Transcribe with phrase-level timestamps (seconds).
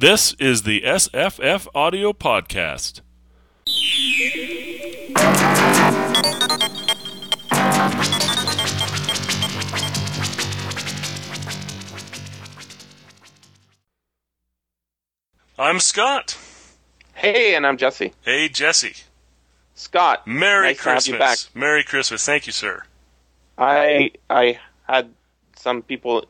[0.00, 3.00] This is the SFF Audio Podcast.
[15.58, 16.38] I'm Scott.
[17.14, 18.12] Hey, and I'm Jesse.
[18.22, 18.94] Hey, Jesse.
[19.74, 20.24] Scott.
[20.28, 21.28] Merry nice to have you back.
[21.30, 21.54] Christmas.
[21.56, 22.24] Merry Christmas.
[22.24, 22.84] Thank you, sir.
[23.58, 25.10] I I had
[25.56, 26.24] some people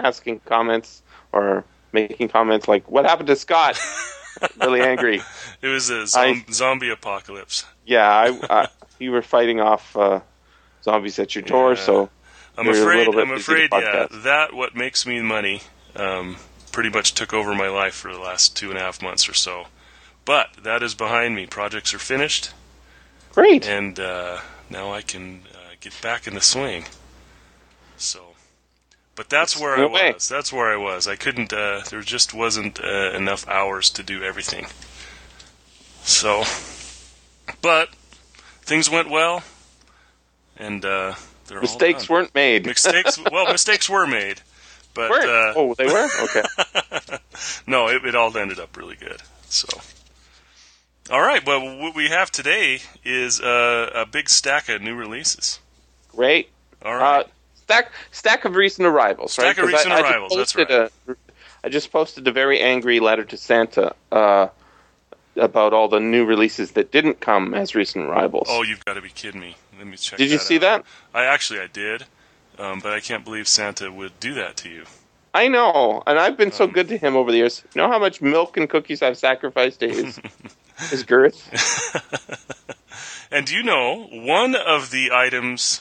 [0.00, 3.78] asking comments or making comments like, "What happened to Scott?"
[4.60, 5.20] really angry.
[5.60, 7.64] It was a zom- zombie apocalypse.
[7.86, 10.20] Yeah, I, I you were fighting off uh,
[10.82, 11.80] zombies at your door, Yeah.
[11.80, 12.10] so
[12.56, 13.08] I'm afraid.
[13.08, 13.70] I'm afraid.
[13.72, 15.62] Yeah, that what makes me money.
[15.96, 16.36] Um,
[16.72, 19.34] pretty much took over my life for the last two and a half months or
[19.34, 19.66] so.
[20.24, 21.46] But that is behind me.
[21.46, 22.50] Projects are finished,
[23.32, 23.68] great.
[23.68, 24.38] and uh,
[24.70, 26.84] now I can uh, get back in the swing.
[27.98, 28.20] So,
[29.16, 30.12] but that's where I way.
[30.14, 30.28] was.
[30.28, 31.06] That's where I was.
[31.06, 31.52] I couldn't.
[31.52, 34.66] Uh, there just wasn't uh, enough hours to do everything.
[36.04, 36.44] So,
[37.60, 37.88] but
[38.62, 39.42] things went well,
[40.56, 41.14] and uh,
[41.50, 42.66] Mistakes weren't made.
[42.66, 43.18] mistakes.
[43.32, 44.40] Well, mistakes were made,
[44.94, 46.08] but uh, oh, they were.
[46.24, 46.42] Okay.
[47.66, 49.20] no, it, it all ended up really good.
[49.48, 49.68] So,
[51.10, 51.44] all right.
[51.46, 55.60] Well, what we have today is uh, a big stack of new releases.
[56.08, 56.48] Great.
[56.84, 57.26] All right.
[57.26, 57.28] Uh,
[57.64, 59.32] stack stack of recent arrivals.
[59.32, 59.64] Stack right?
[59.64, 61.16] of 'Cause recent I, I just that's posted A,
[61.64, 64.48] I just posted a very angry letter to Santa uh,
[65.36, 68.46] about all the new releases that didn't come as recent arrivals.
[68.50, 69.56] oh, you've got to be kidding me.
[69.78, 70.18] Let me check.
[70.18, 70.60] did you see out.
[70.60, 70.84] that?
[71.14, 72.04] I actually I did,
[72.58, 74.84] um, but I can't believe Santa would do that to you.
[75.34, 77.62] I know, and I've been so Um, good to him over the years.
[77.74, 80.20] You know how much milk and cookies I've sacrificed to his
[80.90, 81.38] his girth.
[83.34, 85.80] And do you know one of the items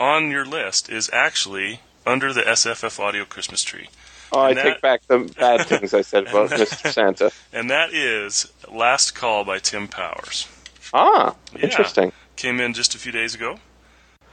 [0.00, 3.88] on your list is actually under the SFF Audio Christmas tree,
[4.32, 6.92] Oh, I that- take back the bad things I said about Mr.
[6.92, 7.30] Santa.
[7.52, 10.46] and that is "Last Call" by Tim Powers.
[10.92, 11.60] Ah, Yeah.
[11.64, 12.12] interesting.
[12.36, 13.58] Came in just a few days ago.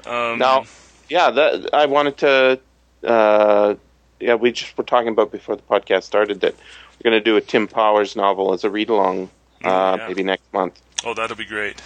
[0.06, 0.66] Um, Now,
[1.10, 2.60] yeah, that I wanted to.
[3.04, 3.76] Uh,
[4.20, 7.36] yeah, we just were talking about before the podcast started that we're going to do
[7.38, 9.30] a Tim Powers novel as a read along,
[9.64, 10.08] uh, yeah.
[10.08, 10.82] maybe next month.
[11.04, 11.82] Oh, that'll be great.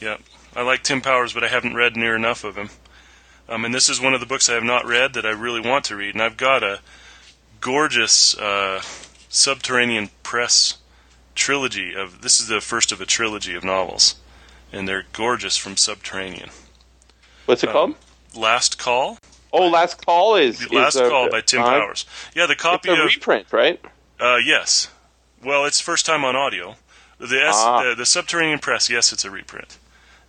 [0.00, 0.20] Yep.
[0.56, 2.70] I like Tim Powers, but I haven't read near enough of him.
[3.48, 5.60] Um, and this is one of the books I have not read that I really
[5.60, 6.14] want to read.
[6.14, 6.80] And I've got a
[7.60, 8.80] gorgeous uh,
[9.28, 10.78] Subterranean Press
[11.34, 12.22] trilogy of.
[12.22, 14.16] This is the first of a trilogy of novels,
[14.72, 16.50] and they're gorgeous from Subterranean.
[17.46, 17.94] What's it Um, called?
[18.34, 19.18] Last Call.
[19.52, 22.06] Oh, Last Call is Last is a- Call by Tim uh, Powers.
[22.34, 22.98] Yeah, the It's copy a of.
[23.06, 23.80] reprint, right?
[24.18, 24.88] Uh, yes.
[25.44, 26.76] Well, it's first time on audio.
[27.18, 27.82] The, S, Ah.
[27.84, 29.76] the the Subterranean Press, yes, it's a reprint,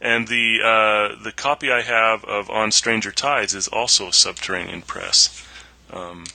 [0.04, 4.82] and the uh, the copy I have of On Stranger Tides is also a Subterranean
[4.84, 5.44] Press.
[5.92, 6.26] Um,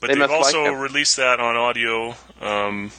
[0.00, 2.90] but They they've must like also released that on audio um,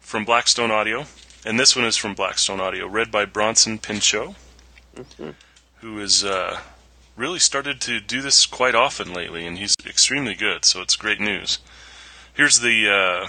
[0.00, 1.06] from Blackstone Audio,
[1.44, 4.34] and this one is from Blackstone Audio, read by Bronson Pinchot,
[4.96, 5.30] Mm-hmm.
[5.80, 6.58] who has uh,
[7.16, 10.64] really started to do this quite often lately, and he's extremely good.
[10.64, 11.58] So it's great news.
[12.34, 13.28] Here's the uh,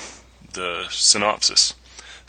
[0.54, 1.76] the synopsis.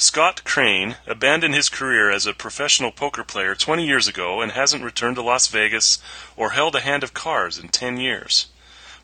[0.02, 4.82] Scott Crane abandoned his career as a professional poker player 20 years ago and hasn't
[4.82, 6.00] returned to Las Vegas
[6.36, 8.48] or held a hand of cards in 10 years.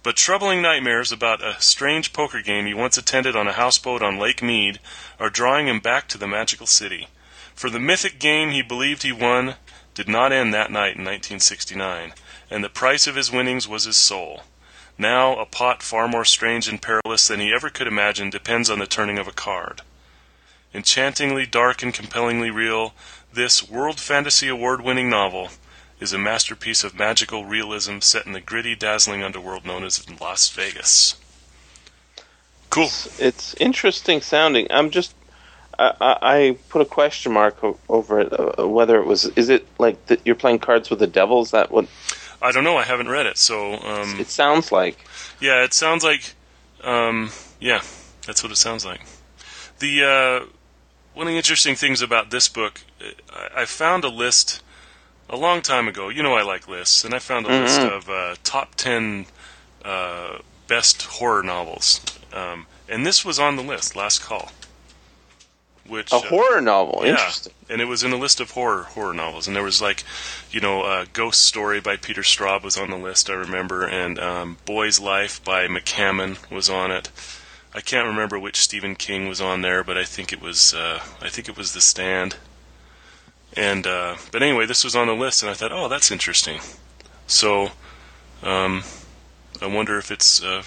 [0.02, 4.18] But troubling nightmares about a strange poker game he once attended on a houseboat on
[4.18, 4.80] Lake Mead
[5.20, 7.06] are drawing him back to the magical city.
[7.54, 9.54] For the mythic game he believed he won
[9.94, 12.12] did not end that night in 1969,
[12.50, 14.42] and the price of his winnings was his soul.
[14.98, 18.80] Now, a pot far more strange and perilous than he ever could imagine depends on
[18.80, 19.82] the turning of a card.
[20.74, 22.92] Enchantingly dark and compellingly real,
[23.32, 25.48] this World Fantasy Award winning novel
[26.00, 30.48] is a masterpiece of magical realism set in the gritty, dazzling underworld known as Las
[30.50, 31.16] Vegas.
[32.70, 32.90] Cool.
[33.18, 34.66] It's interesting sounding.
[34.70, 35.14] I'm just.
[35.80, 38.32] I, I, put a question mark over it.
[38.32, 41.40] Uh, whether it was, is it like that you're playing cards with the devil?
[41.40, 41.86] Is that what
[42.40, 45.04] I don't know, I haven't read it, so um, it sounds like?
[45.40, 46.34] Yeah, it sounds like,
[46.84, 47.30] um,
[47.60, 47.82] yeah,
[48.26, 49.00] that's what it sounds like.
[49.80, 50.46] The uh,
[51.18, 52.80] one of the interesting things about this book,
[53.34, 54.62] I, I found a list
[55.28, 56.08] a long time ago.
[56.10, 59.26] You know, I like lists, and I found a list of uh, top ten
[59.84, 60.38] uh,
[60.68, 62.00] best horror novels,
[62.32, 63.96] um, and this was on the list.
[63.96, 64.52] Last Call,
[65.88, 67.00] which A uh, horror novel.
[67.02, 67.52] yeah, Interesting.
[67.68, 70.04] and it was in a list of horror horror novels, and there was like,
[70.52, 73.28] you know, uh, Ghost Story by Peter Straub was on the list.
[73.28, 77.10] I remember, and um, Boy's Life by McCammon was on it.
[77.74, 81.00] I can't remember which Stephen King was on there, but I think it was uh,
[81.20, 82.36] I think it was The Stand.
[83.54, 86.60] And uh, but anyway, this was on the list, and I thought, oh, that's interesting.
[87.26, 87.70] So,
[88.42, 88.84] um,
[89.60, 90.62] I wonder if it's a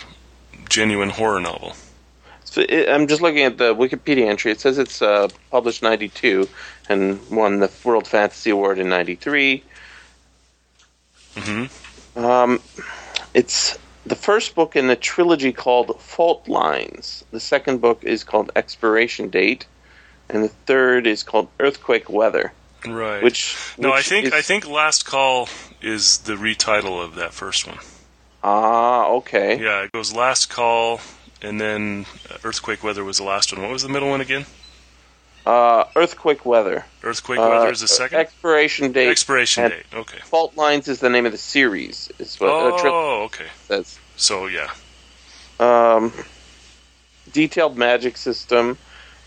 [0.69, 1.74] genuine horror novel.
[2.44, 4.51] So it, I'm just looking at the Wikipedia entry.
[4.51, 6.47] It says it's uh, published '92
[6.89, 9.63] and won the World Fantasy Award in '93.
[11.38, 11.65] hmm
[12.15, 12.59] Um,
[13.33, 17.24] it's the first book in a trilogy called Fault Lines.
[17.31, 19.65] The second book is called Expiration Date,
[20.30, 22.51] and the third is called Earthquake Weather.
[22.88, 23.21] Right.
[23.21, 25.48] Which no, I think is- I think Last Call
[25.81, 27.77] is the retitle of that first one.
[28.44, 29.59] ah okay.
[29.62, 31.00] Yeah, it goes Last Call,
[31.44, 32.06] and then
[32.44, 33.62] Earthquake Weather was the last one.
[33.62, 34.45] What was the middle one again?
[35.46, 36.86] Uh, Earthquake Weather.
[37.04, 38.20] Earthquake Uh, Weather is the second.
[38.20, 39.10] Expiration Date.
[39.10, 39.86] Expiration date.
[39.94, 40.20] Okay.
[40.24, 42.12] Fault Lines is the name of the series.
[42.20, 43.48] Is what uh, Oh, okay.
[43.68, 43.98] says.
[44.18, 44.70] So yeah.
[45.60, 46.14] um,
[47.32, 48.78] detailed magic system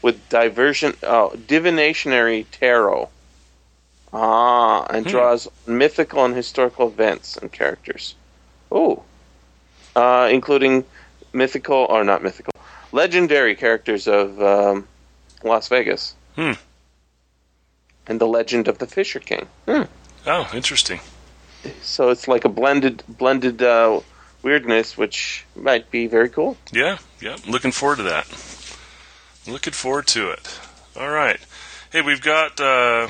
[0.03, 3.09] with diversion, oh, divinationary tarot.
[4.13, 5.11] Ah, and Hmm.
[5.11, 8.15] draws mythical and historical events and characters.
[8.71, 9.03] Oh,
[9.97, 10.85] uh, including
[11.33, 12.53] mythical or not mythical,
[12.93, 14.87] legendary characters of um,
[15.45, 16.15] Las Vegas.
[16.37, 16.53] Hmm.
[18.07, 19.47] And the legend of the Fisher King.
[19.67, 19.83] Hmm.
[20.27, 21.01] Oh, interesting.
[21.83, 24.01] So it's like a blended, blended uh,
[24.43, 26.57] weirdness, which might be very cool.
[26.73, 27.37] Yeah, yeah.
[27.49, 28.27] Looking forward to that.
[29.47, 30.61] Looking forward to it.
[30.97, 31.41] All right.
[31.91, 33.09] Hey, we've got uh,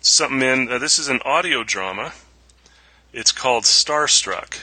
[0.00, 0.68] something in.
[0.70, 2.12] Uh, this is an audio drama.
[3.12, 4.58] It's called Starstruck.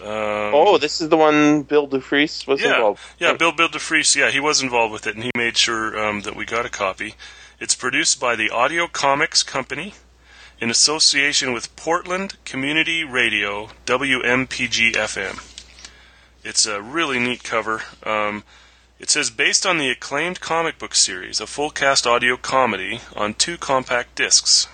[0.00, 0.06] Um,
[0.54, 3.00] Oh, this is the one Bill Dufris was yeah, involved.
[3.18, 3.32] yeah.
[3.34, 4.14] Bill Bill Dufris.
[4.14, 6.70] Yeah, he was involved with it, and he made sure um, that we got a
[6.70, 7.14] copy.
[7.58, 9.94] It's produced by the Audio Comics Company
[10.60, 15.42] in association with Portland Community Radio WMPG FM.
[16.44, 17.82] It's a really neat cover.
[18.04, 18.44] Um,
[18.98, 23.34] it says based on the acclaimed comic book series, a full cast audio comedy on
[23.34, 24.68] two compact discs.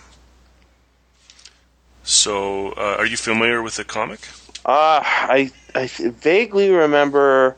[2.04, 4.28] So, uh, are you familiar with the comic?
[4.64, 7.56] Uh, I I vaguely remember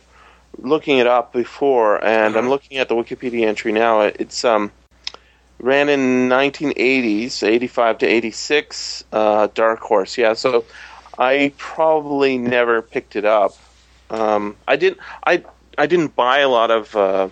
[0.59, 2.51] looking it up before, and I'm Uh-huh.
[2.51, 4.03] looking at the Wikipedia entry now.
[4.03, 4.71] It- It's um
[5.61, 9.05] ran in 1980s, 85 to 86.
[9.13, 10.35] Uh, Dark Horse, yeah.
[10.35, 10.65] So
[11.19, 13.55] I probably never picked it up.
[14.11, 14.99] Um, I didn't.
[15.27, 15.43] I
[15.77, 17.29] I didn't buy a lot of uh,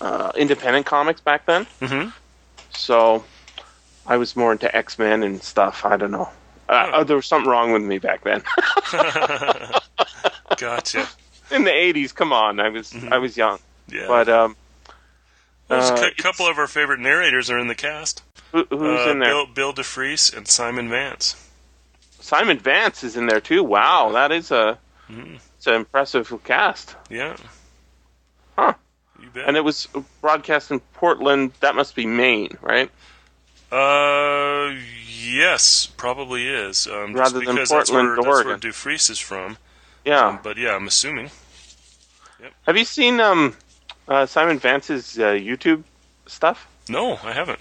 [0.00, 1.66] uh, independent comics back then.
[1.80, 2.10] Mm-hmm.
[2.70, 3.24] So
[4.06, 5.84] I was more into X Men and stuff.
[5.84, 6.28] I don't know.
[6.70, 7.00] Uh, Oh.
[7.00, 8.42] uh, there was something wrong with me back then.
[10.56, 11.08] gotcha.
[11.50, 13.12] In the '80s, come on, I was Mhm.
[13.12, 13.58] I was young,
[13.88, 14.06] Yeah.
[14.06, 14.56] but um,
[15.68, 18.22] There's uh, a couple of our favorite narrators are in the cast.
[18.52, 19.30] who, who's Uh, in there?
[19.30, 21.34] Bill, Bill Dufris and Simon Vance.
[22.20, 23.62] Simon Vance is in there too.
[23.64, 24.78] Wow, that is a
[25.10, 25.40] Mhm.
[25.56, 26.94] it's an impressive cast.
[27.08, 27.36] Yeah.
[28.56, 28.74] Huh.
[29.20, 29.48] You bet.
[29.48, 29.88] And it was
[30.20, 31.52] broadcast in Portland.
[31.60, 32.90] That must be Maine, right?
[33.72, 34.72] uh,
[35.20, 36.86] yes, probably is.
[36.86, 38.70] Um, just Rather than because that's Portland, where, that's where Oregon.
[38.70, 39.58] Dufris is from.
[40.04, 40.26] Yeah.
[40.28, 41.30] Um, but yeah, I'm assuming.
[42.66, 43.54] Have you seen um,
[44.08, 45.84] uh, Simon Vance's uh, YouTube
[46.26, 46.66] stuff?
[46.88, 47.60] No, I haven't.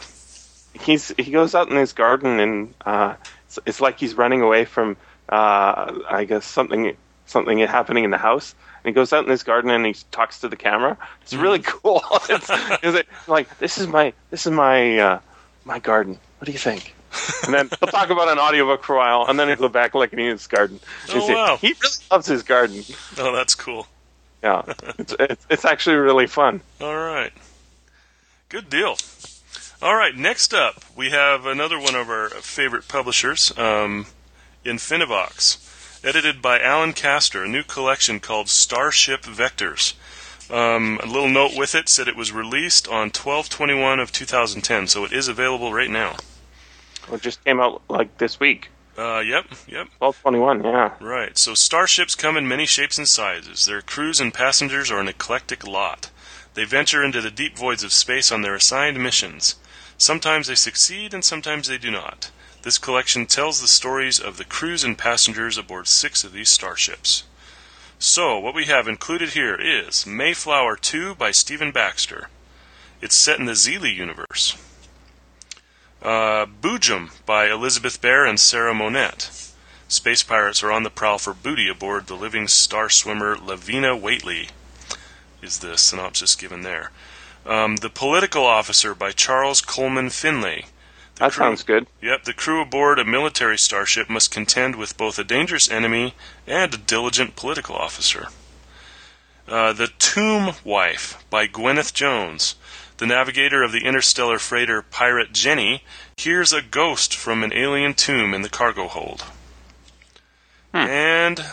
[0.81, 3.15] he's he goes out in his garden and uh,
[3.45, 4.97] it's, it's like he's running away from
[5.27, 6.95] uh, I guess something
[7.25, 8.55] something happening in the house.
[8.83, 10.97] And he goes out in his garden and he talks to the camera.
[11.21, 12.01] It's really cool.
[12.29, 12.49] it's,
[12.83, 15.19] it's like this is my this is my uh,
[15.65, 16.17] my garden.
[16.39, 16.95] What do you think?
[17.45, 19.95] And then he'll talk about an audiobook for a while, and then he'll go back
[19.95, 20.79] looking at his garden.
[21.09, 21.57] Oh, see, wow.
[21.57, 22.83] He really loves his garden.
[23.17, 23.87] Oh, that's cool.
[24.43, 24.61] Yeah,
[24.97, 26.61] it's, it's, it's actually really fun.
[26.79, 27.33] All right.
[28.49, 28.97] Good deal.
[29.81, 34.07] All right, next up, we have another one of our favorite publishers, um,
[34.65, 39.93] Infinivox, edited by Allan Kaster, a new collection called Starship Vectors.
[40.51, 45.05] Um, a little note with it said it was released on 12/21 of 2010, so
[45.05, 46.15] it is available right now.
[47.11, 49.87] It just came out like this week, Uh, yep, yep.
[49.97, 50.63] twelve twenty one.
[50.63, 50.93] Yeah.
[50.99, 51.37] Right.
[51.37, 53.65] So starships come in many shapes and sizes.
[53.65, 56.09] Their crews and passengers are an eclectic lot.
[56.53, 59.55] They venture into the deep voids of space on their assigned missions.
[59.97, 62.31] Sometimes they succeed and sometimes they do not.
[62.63, 67.23] This collection tells the stories of the crews and passengers aboard six of these starships.
[67.99, 72.29] So, what we have included here is Mayflower 2 by Stephen Baxter.
[73.01, 74.57] It's set in the Xeelee universe.
[76.01, 79.29] Uh, Boojum by Elizabeth Bear and Sarah Monette.
[79.87, 84.49] Space pirates are on the prowl for booty aboard the living star swimmer Lavinia Whateley,
[85.41, 86.91] is the synopsis given there.
[87.45, 90.65] Um, the Political Officer by Charles Coleman Finlay.
[91.15, 91.87] The That crew- sounds good.
[92.01, 96.13] Yep, the crew aboard a military starship must contend with both a dangerous enemy
[96.47, 98.27] and a diligent political officer.
[99.47, 102.55] Uh, the Tomb Wife by Gwyneth Jones.
[102.99, 105.85] The navigator of the interstellar freighter Pirate Jenny
[106.17, 109.23] hears a ghost from an alien tomb in the cargo hold.
[110.73, 111.45] And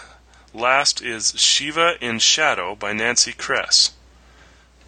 [0.52, 3.92] last is Shiva in Shadow by Nancy Kress.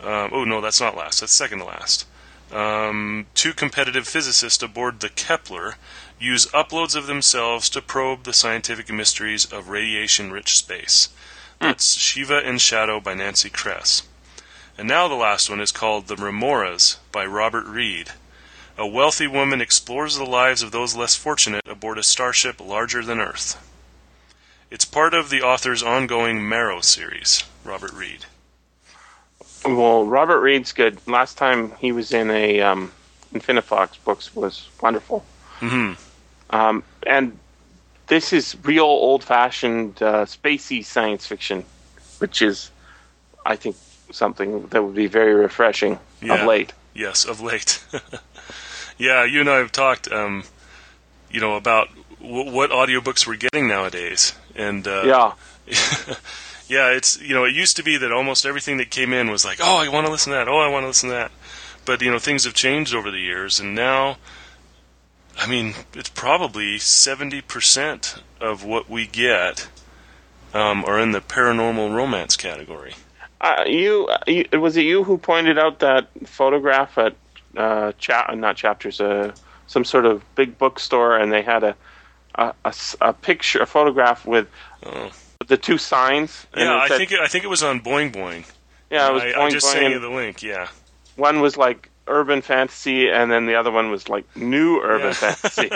[0.01, 1.21] Um, oh no, that's not last.
[1.21, 2.07] That's second to last.
[2.51, 5.77] Um, two competitive physicists aboard the Kepler
[6.19, 11.11] use uploads of themselves to probe the scientific mysteries of radiation-rich space.
[11.61, 14.03] That's Shiva in Shadow by Nancy Kress.
[14.79, 18.11] And now the last one is called The Remoras by Robert Reed.
[18.79, 23.19] A wealthy woman explores the lives of those less fortunate aboard a starship larger than
[23.19, 23.61] Earth.
[24.71, 28.27] It's part of the author's ongoing Marrow series, Robert Reed.
[29.65, 31.05] Well, Robert Reed's good.
[31.09, 32.93] Last time he was in a um,
[33.35, 35.25] Infinivox books was wonderful.
[35.59, 35.95] hmm
[36.51, 37.37] Um, and
[38.07, 41.65] this is real old-fashioned uh, spacey science fiction,
[42.19, 42.71] which is,
[43.45, 43.75] I think,
[44.11, 46.35] something that would be very refreshing Yeah.
[46.37, 46.73] of late.
[46.95, 47.85] Yes, of late.
[48.99, 50.45] yeah, you and I have talked, um,
[51.31, 51.89] you know, about
[52.21, 55.33] w- what audiobooks we're getting nowadays, and uh, Yeah,
[56.69, 59.45] yeah, it's you know, it used to be that almost everything that came in was
[59.45, 61.31] like, oh, I want to listen to that, oh, I want to listen to that,
[61.85, 64.17] but you know, things have changed over the years, and now,
[65.39, 69.69] I mean, it's probably seventy percent of what we get
[70.53, 72.95] um, are in the paranormal romance category.
[73.41, 77.15] Uh, you, you was it you who pointed out that photograph at
[77.57, 79.33] uh, cha- not chapters, uh,
[79.67, 81.75] some sort of big bookstore, and they had a
[83.01, 84.49] a picture, a photograph with
[84.87, 85.11] Oh.
[85.47, 86.47] the two signs.
[86.57, 88.45] Yeah, I said- think it, I think it was on Boing Boing.
[88.91, 90.43] yeah, it was I, I Boing just Boing, sent you the link.
[90.43, 90.69] Yeah.
[91.17, 95.13] One was like urban fantasy, and then the other one was like new urban Yeah.
[95.35, 95.71] fantasy.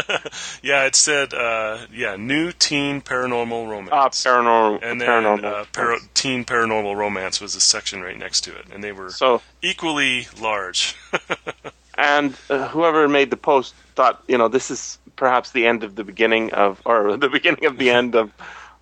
[0.62, 3.90] yeah, it said, uh, yeah, new teen paranormal romance.
[3.92, 4.82] Ah, paranormal.
[4.82, 5.44] and then paranormal.
[5.44, 9.10] uh, para- teen paranormal romance was a section right next to it, and they were
[9.10, 10.96] so, equally large.
[11.98, 15.94] and uh, whoever made the post thought, you know, this is perhaps the end of
[15.94, 18.32] the beginning of, or the beginning of the end of,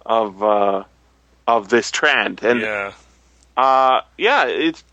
[0.06, 0.84] of, uh,
[1.46, 2.42] of this trend.
[2.42, 2.92] And yeah,
[3.56, 4.84] uh, yeah, it's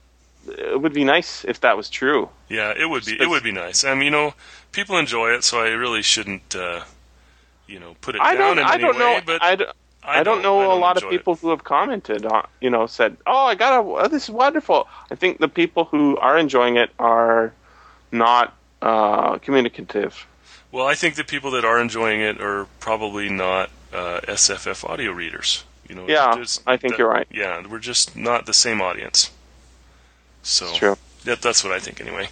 [0.47, 2.29] it would be nice if that was true.
[2.49, 3.83] Yeah, it would be it would be nice.
[3.83, 4.33] I mean, you know,
[4.71, 6.83] people enjoy it, so I really shouldn't, uh,
[7.67, 8.59] you know, put it I down don't.
[8.59, 8.99] in I any don't way.
[8.99, 9.21] know.
[9.25, 9.69] But I, don't-
[10.03, 11.17] I don't know a lot of enjoy it.
[11.19, 13.89] people who have commented on, you know, said, "Oh, I got to.
[13.97, 17.51] Oh, this is wonderful." I think the people who are enjoying it are
[18.11, 20.25] not uh, communicative.
[20.71, 25.11] Well, I think the people that are enjoying it are probably not uh, SFF audio
[25.11, 25.65] readers.
[25.89, 27.27] You know, Yeah, I think that- you're right.
[27.31, 29.31] Yeah, we're just not the same audience.
[30.43, 30.97] So It's true.
[31.27, 32.29] That, that's what I think anyway.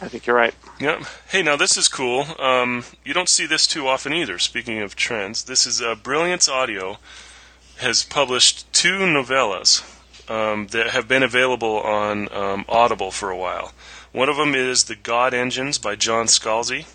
[0.00, 0.54] I think you're right.
[0.80, 1.04] Yep.
[1.28, 2.26] Hey, now this is cool.
[2.38, 4.38] Um, you don't see this too often either.
[4.38, 6.98] Speaking of trends, this is uh, Brilliance Audio
[7.78, 9.82] has published two novellas
[10.28, 13.72] um, that have been available on um, Audible for a while.
[14.12, 16.86] One of them is The God Engines by John Scalzi.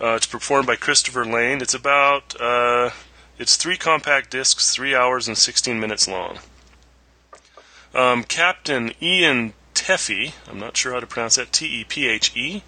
[0.00, 1.62] Uh, it's performed by Christopher Lane.
[1.62, 2.90] It's about uh,
[3.38, 6.38] it's three compact discs, three hours and sixteen minutes long.
[7.94, 12.34] Um, Captain Ian Tephe, I'm not sure how to pronounce that, T E P H
[12.34, 12.62] E,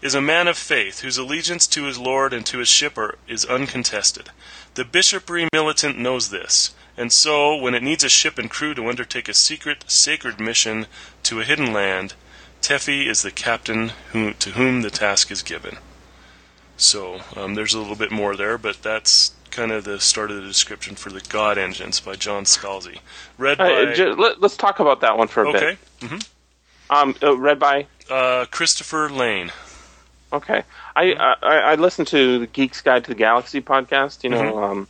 [0.00, 3.18] is a man of faith whose allegiance to his Lord and to his ship are,
[3.26, 4.30] is uncontested.
[4.74, 8.88] The bishopry militant knows this, and so, when it needs a ship and crew to
[8.88, 10.86] undertake a secret, sacred mission
[11.24, 12.14] to a hidden land,
[12.60, 15.78] Tephe is the captain who, to whom the task is given.
[16.76, 20.36] So, um, there's a little bit more there, but that's kind of the start of
[20.36, 23.00] the description for the God Engines by John Scalzi.
[23.38, 23.72] Read by.
[23.72, 25.56] Uh, ju- let, us talk about that one for a bit.
[25.56, 25.78] okay.
[26.00, 26.28] bit.
[26.90, 27.86] Um, uh, read by.
[28.10, 29.50] Uh, Christopher Lane.
[30.32, 30.62] Okay,
[30.96, 34.24] I, I I listened to the Geek's Guide to the Galaxy podcast.
[34.24, 34.88] You know, um,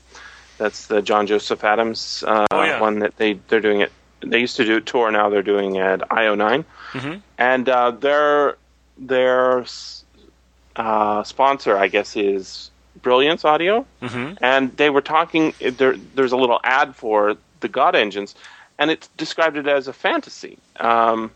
[0.59, 2.81] that's the John Joseph Adams uh, Oh, yeah.
[2.81, 3.93] one that they they're doing it.
[4.21, 5.11] They used to do it Tor.
[5.11, 7.21] Now they're doing it at IO9, Mhm.
[7.39, 8.57] and uh, their
[8.97, 9.65] their
[10.77, 12.71] uh, sponsor, I guess, is
[13.03, 14.43] Brilliance Audio, Mm-hmm.
[14.43, 15.53] and they were talking.
[15.61, 18.35] There, there's a little ad for the God Engines,
[18.79, 20.59] and it described it as a fantasy.
[20.81, 21.31] Um,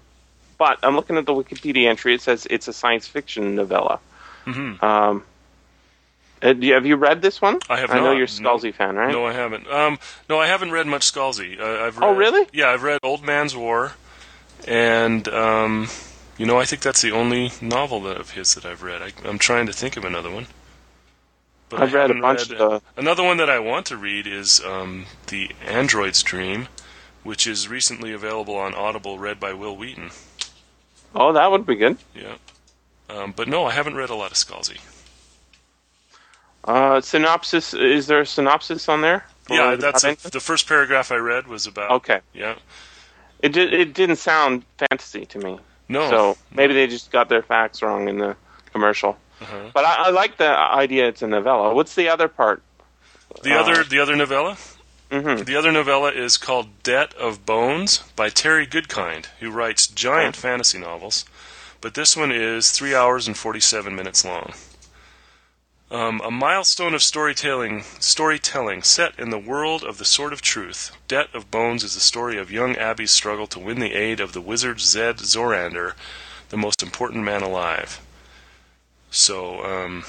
[0.59, 2.15] but I'm looking at the Wikipedia entry.
[2.15, 4.01] It says it's a science fiction novella.
[4.47, 4.83] Mhm.
[4.83, 5.25] Um,
[6.43, 7.59] uh, you- have you read this one?
[7.69, 8.57] I have I know you're a no.
[8.57, 9.11] Scalzi fan, right?
[9.13, 9.71] No, I haven't.
[9.71, 9.99] Um,
[10.29, 11.59] no, I haven't read much Scalzi.
[11.61, 12.47] Uh, I've read, Oh, really?
[12.53, 13.93] Yeah, I've read Old Man's War,
[14.67, 15.89] and um,
[16.37, 19.03] you know, I think that's the only novel of his that I've read.
[19.03, 20.47] I, I'm trying to think of another one.
[21.69, 23.01] But I've read a bunch read- of the.
[23.01, 26.69] Another one that I want to read is um, The Android's Dream,
[27.25, 30.11] which is recently available on Audible, read by Wil Wheaton.
[31.15, 31.97] Oh, that would be good.
[32.15, 32.35] Yeah.
[33.11, 34.79] Um, but no, I haven't read a lot of Scalzi.
[36.65, 37.73] Uh, synopsis.
[37.75, 39.25] Is there a synopsis on there?
[39.49, 41.91] Yeah, that's a, the first paragraph I read was about.
[41.93, 42.21] Okay.
[42.35, 42.57] Yeah.
[43.41, 45.59] It did, it didn't sound fantasy to me.
[45.89, 46.11] No.
[46.11, 48.37] So maybe they just got their facts wrong in the
[48.73, 49.17] commercial.
[49.41, 49.71] Uh-huh.
[49.73, 51.73] But I, I like the idea it's a novella.
[51.75, 52.63] What's the other part?
[53.43, 54.59] The Uh, other the other novella
[55.11, 55.47] Mhm.
[55.47, 60.79] The other novella is called Debt of Bones by Terry Goodkind, who writes giant fantasy
[60.79, 61.25] novels.
[61.81, 64.53] But this one is 3 hours and 47 minutes long.
[65.91, 70.91] Um, a milestone of storytelling, storytelling set in the world of the Sword of Truth.
[71.07, 74.35] Debt of Bones is the story of young Abby's struggle to win the aid of
[74.35, 75.95] the wizard Zedd Zorander,
[76.51, 78.01] the most important man alive.
[79.11, 80.05] So, um,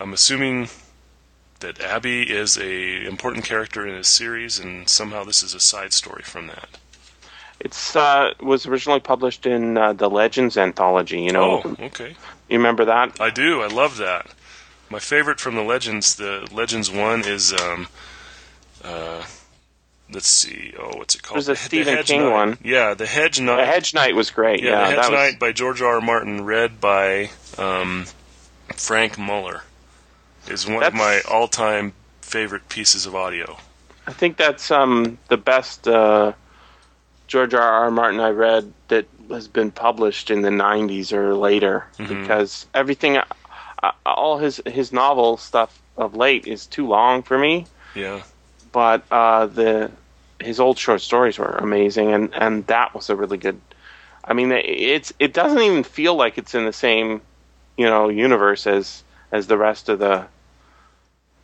[0.00, 0.68] I'm assuming
[1.62, 5.92] that Abby is a important character in his series, and somehow this is a side
[5.92, 6.68] story from that.
[7.60, 11.20] It's uh, was originally published in uh, the Legends anthology.
[11.22, 12.14] You know, Oh, okay.
[12.48, 13.20] you remember that?
[13.20, 13.62] I do.
[13.62, 14.26] I love that.
[14.90, 17.86] My favorite from the Legends, the Legends one is, um,
[18.84, 19.24] uh,
[20.12, 20.74] let's see.
[20.78, 21.36] Oh, what's it called?
[21.36, 22.30] There's a The- the Stephen Hedge King Knight.
[22.32, 22.58] one.
[22.62, 23.56] Yeah, the Hedge Knight.
[23.56, 24.62] The Hedge Knight was great.
[24.62, 25.34] yeah, Yeah, the Hedge that was.
[25.36, 25.94] By George R.
[25.94, 26.00] R.
[26.00, 28.06] Martin, read by um,
[28.76, 29.62] Frank Muller,
[30.48, 33.56] is one of my all-time favorite pieces of audio.
[34.06, 36.32] I think that's um, the best uh,
[37.28, 37.62] George R.
[37.62, 37.90] R.
[37.90, 42.08] Martin I read that has been published in the '90s or later, Mhm.
[42.22, 47.66] because everything, uh, all his his novel stuff of late is too long for me.
[47.94, 48.22] Yeah.
[48.72, 49.90] But uh, the
[50.40, 53.60] his old short stories were amazing, and, and that was a really good.
[54.24, 57.20] I mean, it's it doesn't even feel like it's in the same,
[57.76, 60.26] you know, universe as as the rest of the.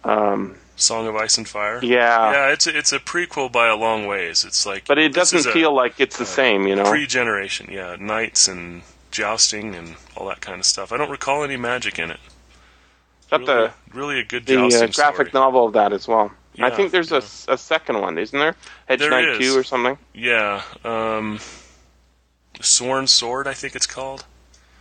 [0.05, 1.81] Um, Song of Ice and Fire.
[1.83, 4.45] yeah, Yeah, it's a, it's a prequel by a long ways.
[4.45, 6.89] It's like, but it doesn't a feel like it's the same, you know.
[6.89, 7.69] pre-generation.
[7.73, 10.93] Yeah, knights and jousting and all that kind of stuff.
[10.93, 12.21] I don't recall any magic in it.
[13.31, 15.31] Really, the really a good the uh, graphic story.
[15.35, 16.33] novel of that as well.
[16.61, 17.21] I think there's yeah.
[17.49, 18.57] a a, second one, isn't there?
[18.87, 19.41] Hedge There Knight.
[19.41, 19.97] Two or something.
[20.13, 21.39] Yeah, um,
[22.61, 24.25] Sworn Sword, I think it's called.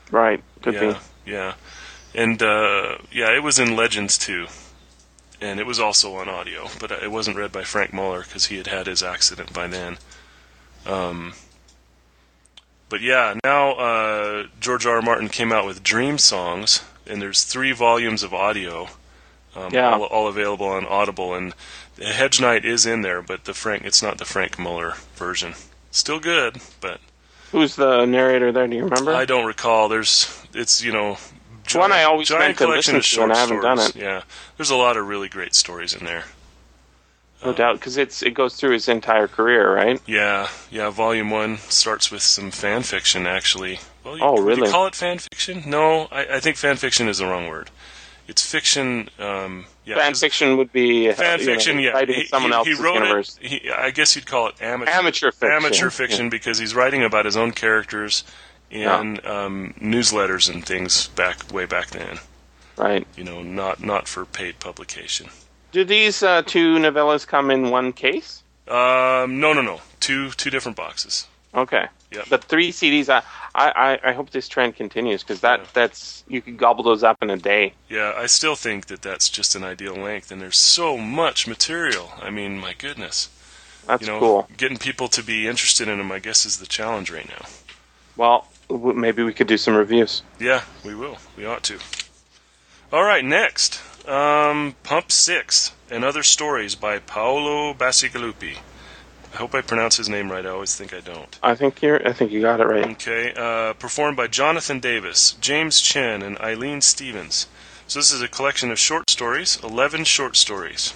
[0.09, 1.31] Right, could yeah, be.
[1.31, 1.53] yeah,
[2.17, 4.47] and uh, yeah, it was in Legends too,
[5.39, 8.57] and it was also on audio, but it wasn't read by Frank Muller because he
[8.57, 9.97] had had his accident by then.
[10.85, 11.33] Um,
[12.89, 14.95] but yeah, now uh, George R.
[14.95, 15.01] R.
[15.01, 18.87] Martin came out with Dreamsongs, and there's three volumes of audio,
[19.55, 19.91] um, Yeah.
[19.93, 21.53] all, all available on Audible, and
[21.97, 25.53] the Hedge Knight is in there, but the Frank, it's not the Frank Muller version.
[25.91, 26.99] Still good, but
[27.51, 28.67] Who's the narrator there?
[28.67, 29.13] Do you remember?
[29.13, 29.87] I don't recall.
[29.87, 31.17] There's, it's you know,
[31.67, 33.93] It's one I always giant meant to listen to, and I haven't done it.
[33.95, 34.21] Yeah,
[34.55, 36.23] there's a lot of really great stories in there.
[37.43, 40.01] no doubt, because it's it goes through his entire career, right?
[40.05, 40.89] Yeah, yeah.
[40.89, 43.79] Volume one starts with some fan fiction, actually.
[44.05, 44.71] Well, you, Oh, would you really?
[44.71, 45.63] call it fan fiction?
[45.65, 47.69] No, I, I think fan fiction is the wrong word.
[48.29, 49.09] It's fiction.
[49.19, 52.05] Um, yeah, Fan fiction would be uh, Fan you know, fiction, yeah.
[52.05, 53.39] He, someone he, else's he wrote universe.
[53.41, 53.47] it.
[53.47, 54.91] He, I guess you'd call it amateur.
[54.91, 55.51] Amateur fiction.
[55.51, 58.23] Amateur fiction because he's writing about his own characters
[58.69, 62.19] in um, newsletters and things back way back then.
[62.77, 63.07] Right.
[63.15, 65.29] You know, not not for paid publication.
[65.71, 68.43] Do these uh, two novellas come in one case?
[68.67, 69.81] Um, no, no, no.
[69.99, 71.27] Two two different boxes.
[71.55, 71.87] Okay.
[72.11, 72.25] Yep.
[72.29, 73.09] But three CDs.
[73.09, 73.23] I
[73.55, 75.65] I, I hope this trend continues because that Yeah.
[75.73, 77.73] that's you could gobble those up in a day.
[77.89, 82.11] Yeah, I still think that that's just an ideal length, and there's so much material.
[82.21, 83.29] I mean, my goodness.
[83.87, 84.47] That's you know, cool.
[84.57, 87.45] getting people to be interested in them, I guess, is the challenge right now.
[88.17, 90.21] Well, maybe we could do some reviews.
[90.39, 91.17] Yeah, we will.
[91.35, 91.79] We ought to.
[92.91, 98.57] All right, next, um, Pump Six and Other Stories by Paolo Bacigalupi.
[99.33, 100.45] I hope I pronounce his name right.
[100.45, 101.37] I always think I don't.
[101.43, 102.07] I think you're.
[102.07, 102.91] I think you got it right.
[102.91, 107.47] Okay, uh, performed by Jonathan Davis, James Chen, and Eileen Stevens.
[107.87, 110.93] So this is a collection of short stories, 11 short stories.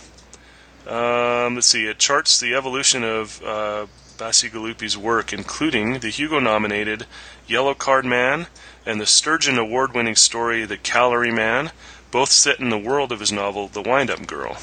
[0.87, 3.85] Um, let's see, it charts the evolution of uh,
[4.21, 7.07] Bacigalupi's work, including the Hugo-nominated
[7.47, 8.45] Yellow Card Man
[8.85, 11.71] and the Sturgeon Award-winning story The Calorie Man,
[12.11, 14.57] both set in the world of his novel The Wind-Up Girl.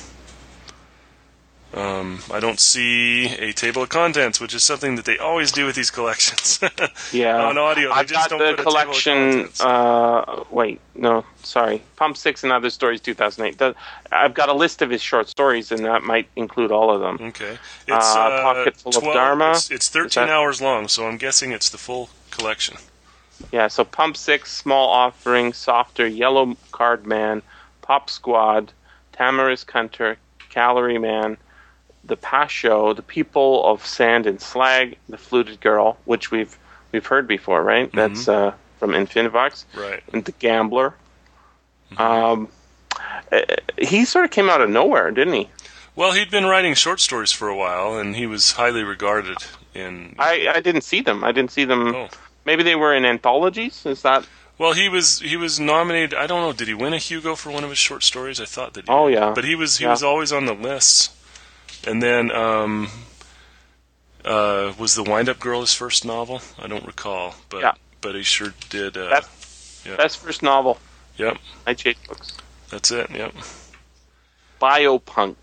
[1.74, 5.66] Um, I don't see a table of contents, which is something that they always do
[5.66, 6.60] with these collections.
[7.12, 7.42] Yeah.
[7.46, 9.48] On audio, they I've just got don't the put a table of collection.
[9.60, 11.82] Uh, wait, no, sorry.
[11.96, 13.74] Pump Six and Other Stories, 2008.
[14.12, 17.28] I've got a list of his short stories, and that might include all of them.
[17.28, 17.58] Okay.
[17.86, 19.52] It's Uh, uh, Pocket Full of Dharma.
[19.52, 22.76] It's, it's 13 that- hours long, so I'm guessing it's the full collection.
[23.52, 27.40] Yeah, so Pump Six, Small Offering, Softer, Yellow Card Man,
[27.82, 28.72] Pop Squad,
[29.14, 30.18] Tamarisk Hunter,
[30.50, 31.36] Calorie Man,
[32.08, 36.58] The Pass Show, The People of Sand and Slag, The Fluted Girl, which we've
[36.92, 37.90] we've heard before, right?
[37.92, 40.02] That's uh, from Infinivox, Right.
[40.12, 40.94] and The Gambler.
[41.96, 42.48] Um,
[43.32, 43.40] uh,
[43.78, 45.48] he sort of came out of nowhere, didn't he?
[45.96, 49.38] Well, he'd been writing short stories for a while, and he was highly regarded
[49.74, 50.14] in.
[50.18, 51.24] I, I didn't see them.
[51.24, 51.94] I didn't see them.
[51.94, 52.08] Oh.
[52.44, 53.84] Maybe they were in anthologies.
[53.84, 54.26] Is that?
[54.58, 56.14] Well, he was he was nominated.
[56.14, 56.52] I don't know.
[56.52, 58.40] Did he win a Hugo for one of his short stories?
[58.40, 58.84] I thought that.
[58.86, 59.32] He Oh, yeah.
[59.34, 59.90] But he was he Yeah.
[59.90, 61.10] was always on the lists.
[61.86, 62.88] And then um,
[64.24, 66.40] uh, was the Wind Up Girl his first novel?
[66.58, 67.72] I don't recall, but Yeah.
[68.00, 68.96] but he sure did.
[68.96, 69.96] Uh, That's yeah.
[69.96, 70.78] Best first novel.
[71.16, 72.32] Yep, Nightshade books.
[72.70, 73.10] that's it.
[73.10, 73.34] Yep,
[74.60, 75.36] Biopunk.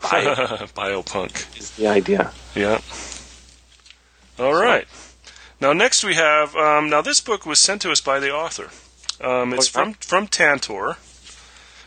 [0.00, 0.34] Bio
[0.74, 1.58] biopunk.
[1.58, 2.32] is the idea.
[2.54, 2.80] Yeah.
[4.38, 4.86] All right.
[5.60, 8.70] Now next we have um, now this book was sent to us by the author.
[9.24, 10.96] Um, it's Oh, from from Tantor.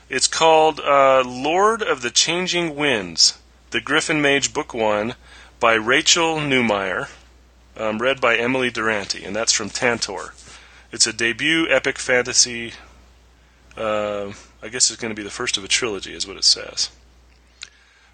[0.09, 3.37] It's called uh, Lord of the Changing Winds,
[3.71, 5.15] the Griffin Mage Book One,
[5.59, 7.09] by Rachel Neumeier,
[7.77, 10.33] um, read by Emily Durante, and that's from Tantor.
[10.91, 12.73] It's a debut epic fantasy.
[13.77, 16.43] Uh, I guess it's going to be the first of a trilogy, is what it
[16.43, 16.89] says.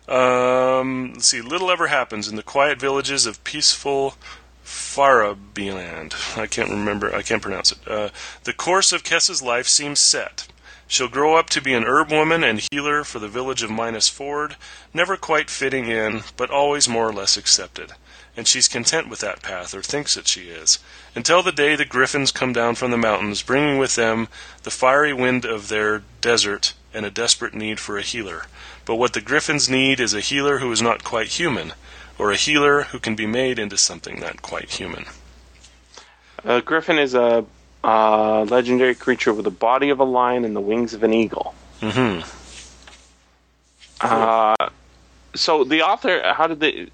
[0.07, 1.41] Um, let's see.
[1.41, 4.15] Little ever happens in the quiet villages of peaceful
[4.63, 6.37] Farabiland.
[6.37, 7.13] I can't remember.
[7.13, 7.79] I can't pronounce it.
[7.87, 8.09] Uh,
[8.43, 10.47] the course of Kessa's life seems set.
[10.89, 14.07] She'll grow up to be an herb woman and healer for the village of Minas
[14.07, 14.55] Ford,
[14.93, 17.91] never quite fitting in, but always more or less accepted.
[18.37, 20.79] And she's content with that path, or thinks that she is,
[21.13, 24.29] until the day the griffins come down from the mountains, bringing with them
[24.63, 28.45] the fiery wind of their desert and a desperate need for a healer.
[28.85, 31.73] But what the griffins need is a healer who is not quite human,
[32.17, 35.05] or a healer who can be made into something not quite human.
[36.45, 37.43] A griffin is a
[37.87, 41.55] uh, legendary creature with the body of a lion and the wings of an eagle.
[41.81, 42.21] Mm-hmm.
[44.01, 44.55] Uh,
[45.33, 46.87] so the author, how did they?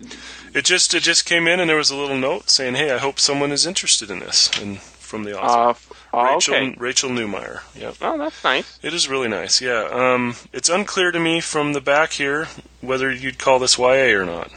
[0.53, 2.97] It just it just came in, and there was a little note saying, "Hey, I
[2.99, 6.75] hope someone is interested in this." And from the author, Uh, oh, Rachel okay.
[6.77, 7.61] Rachel Neumeier.
[7.75, 7.95] Yep.
[8.01, 8.79] Oh, that's nice.
[8.81, 9.87] It is really nice, yeah.
[9.91, 12.47] Um, it's unclear to me from the back here
[12.81, 14.51] whether you'd call this YA or not.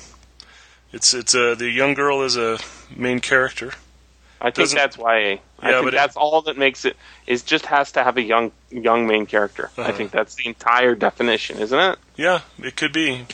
[0.92, 2.59] It's it's uh, the young girl is a
[2.94, 3.72] main character.
[4.40, 5.38] I think Doesn't- that's YA.
[5.61, 6.97] I Yeah, think but it- that's all that makes it.
[7.27, 9.71] Is just has to have a young young main character.
[9.79, 9.92] I Uh-huh.
[9.92, 11.99] think that's the entire definition, isn't it?
[12.16, 13.27] Yeah, it could be.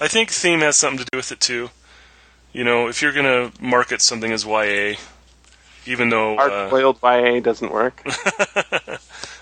[0.00, 1.70] I think theme has something to do with it too.
[2.52, 4.96] You know, if you're gonna market something as YA,
[5.86, 8.02] even though Hard uh, YA doesn't work.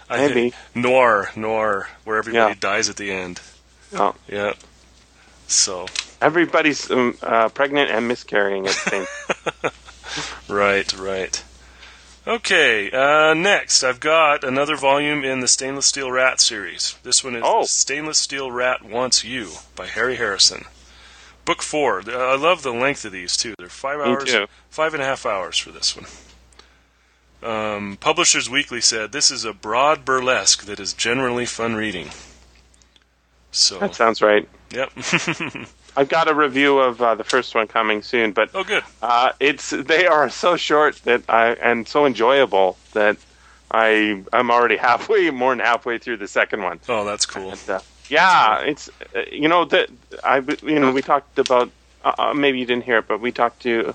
[0.09, 0.51] I Maybe.
[0.51, 2.61] think noir, noir, where everybody Yeah.
[2.61, 3.41] dies at the end.
[3.95, 4.15] Oh.
[4.29, 4.53] Yeah.
[5.49, 5.87] So
[6.23, 9.73] Everybody's um, uh, pregnant and miscarrying at the same.
[10.49, 11.43] Right, right.
[12.31, 16.95] Okay, uh, next I've got another volume in the Stainless Steel Rat series.
[17.03, 17.65] This one is Oh.
[17.65, 20.67] Stainless Steel Rat Wants You by Harry Harrison.
[21.45, 22.05] Book four.
[22.09, 23.57] I love the length of these too.
[23.59, 24.33] They're five hours,
[24.71, 26.07] five and a half hours for this one.
[27.43, 32.11] Um, Publishers Weekly said this is a broad burlesque that is generally fun reading.
[33.51, 34.49] So, that sounds right.
[34.71, 34.93] yep.
[35.97, 38.83] I've got a review of uh, the first one coming soon, but oh, good.
[39.03, 43.17] uh, it's they are so short that I and so enjoyable that
[43.71, 46.81] I I'm already halfway, more than halfway through the second one.
[46.89, 47.51] Oh, that's cool.
[47.51, 48.91] And, uh, yeah, it's
[49.31, 49.89] you know that
[50.25, 51.71] I you know we talked about
[52.05, 53.95] uh, uh, maybe you didn't hear it, but we talked to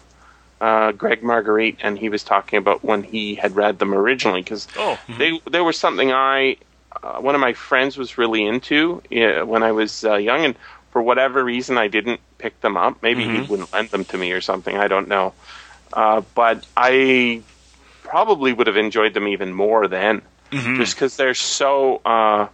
[0.61, 4.67] uh, Gregg Margarite, and he was talking about when he had read them originally because
[4.77, 5.17] Oh, mhm.
[5.17, 6.57] they they were something I
[7.03, 10.55] uh, one of my friends was really into uh, when I was uh, young, and
[10.95, 13.03] for whatever reason I didn't pick them up.
[13.03, 13.49] Maybe he Mhm.
[13.49, 14.77] wouldn't lend them to me or something.
[14.77, 15.33] I don't know,
[15.91, 17.43] uh, but I
[18.01, 20.77] probably would have enjoyed them even more then Mhm.
[20.77, 22.47] just because they're so uh,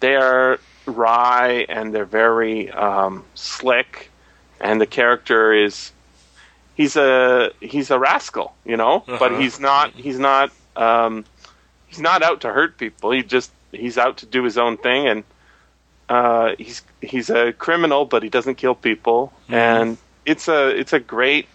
[0.00, 4.10] they're wry and they're very um, slick,
[4.60, 5.92] and the character is
[6.74, 9.40] he's a he's a rascal, you know, but Uh-huh.
[9.40, 11.24] he's not he's not um,
[11.86, 13.12] he's not out to hurt people.
[13.12, 15.24] He just he's out to do his own thing, and
[16.08, 19.54] uh, he's he's a criminal, but he doesn't kill people, Mhm.
[19.54, 21.46] and it's a it's a great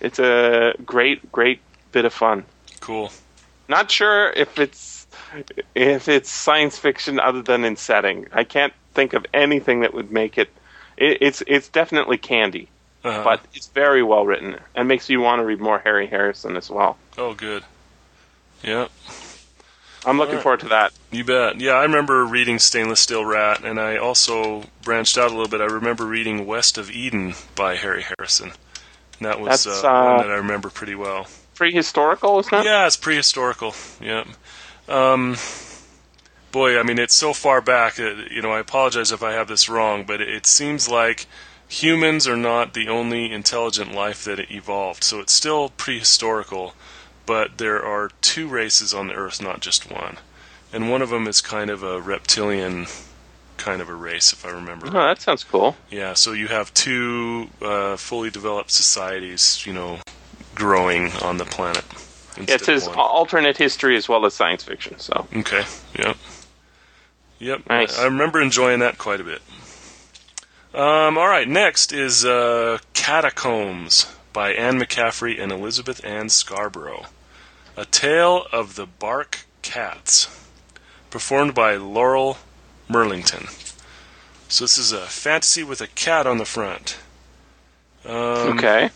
[0.00, 1.60] it's a great great
[1.92, 2.44] bit of fun.
[2.80, 3.10] cool.
[3.68, 5.06] Not sure if it's
[5.74, 8.26] if it's science fiction other than in setting.
[8.32, 10.50] I can't think of anything that would make it.
[10.96, 12.68] it it's it's definitely candy,
[13.04, 16.56] Uh, but it's very well written and makes you want to read more Harry Harrison
[16.56, 16.96] as well.
[17.16, 17.64] oh, good.
[18.62, 18.88] Yeah.
[20.06, 20.42] I'm looking Alright.
[20.42, 20.92] forward to that.
[21.10, 21.60] You bet.
[21.60, 25.60] Yeah, I remember reading Stainless Steel Rat, and I also branched out a little bit.
[25.60, 28.52] I remember reading West of Eden by Harry Harrison.
[29.18, 31.26] And that was That's, uh, uh, one that I remember pretty well.
[31.56, 32.64] Prehistorical, isn't it?
[32.64, 33.74] Yeah, it's prehistorical.
[34.00, 34.24] Yeah.
[34.88, 35.36] Um,
[36.52, 37.98] boy, I mean, it's so far back.
[37.98, 41.26] uh you know, I apologize if I have this wrong, but it, it seems like
[41.68, 45.04] humans are not the only intelligent life that evolved.
[45.04, 46.72] So it's still prehistorical,
[47.26, 50.18] but there are two races on the Earth, not just one.
[50.72, 52.86] And one of them is kind of a reptilian
[53.56, 54.88] kind of a race, if I remember.
[54.88, 55.76] Oh, that sounds cool.
[55.90, 60.00] Yeah, so you have two uh, fully developed societies, you know,
[60.54, 61.84] growing on the planet.
[62.36, 62.96] Yeah, it one.
[62.96, 64.98] alternate history as well as science fiction.
[64.98, 65.64] So Okay.
[65.98, 66.16] Yep.
[67.38, 67.68] Yep.
[67.68, 67.98] Nice.
[67.98, 69.40] I, I remember enjoying that quite a bit.
[70.74, 77.06] Um, all right, next is uh, Catacombs by Anne McCaffrey and Elizabeth Ann Scarborough.
[77.76, 80.28] A Tale of the Barque Cats,
[81.08, 82.36] performed by Laurel
[82.90, 83.48] Merlington.
[84.48, 86.98] So this is a fantasy with a cat on the front.
[88.04, 88.90] Um, okay.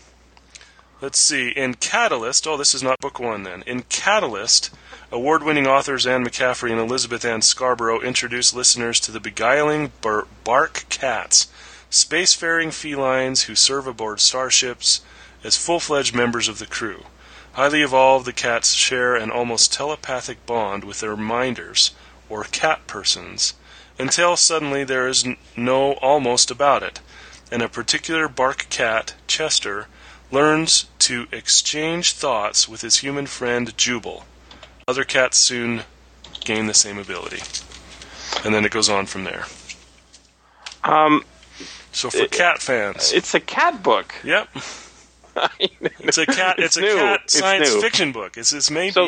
[1.01, 1.49] Let's see.
[1.49, 3.63] In Catalyst, oh, this is not book one then.
[3.65, 4.69] In Catalyst,
[5.11, 10.27] award winning authors Anne McCaffrey and Elizabeth Ann Scarborough introduce listeners to the beguiling bar-
[10.43, 11.47] barque cats,
[11.89, 15.01] spacefaring felines who serve aboard starships
[15.43, 17.05] as full fledged members of the crew.
[17.53, 21.91] Highly evolved, the cats share an almost telepathic bond with their minders,
[22.29, 23.53] or cat persons,
[23.97, 25.25] until suddenly there is
[25.57, 27.01] no almost about it,
[27.51, 29.87] and a particular barque cat, Chester,
[30.31, 34.25] learns to exchange thoughts with his human friend Jubal.
[34.87, 35.81] Other cats soon
[36.41, 37.41] gain the same ability.
[38.45, 39.45] And then it goes on from there.
[40.83, 41.25] Um,
[41.91, 44.13] So for cat fans, it's a cat book.
[44.23, 44.47] yep,
[45.59, 46.59] it's a cat.
[46.59, 46.95] It's, a new.
[46.95, 48.37] cat science fiction book.
[48.37, 48.91] It's this maybe.
[48.91, 49.07] So-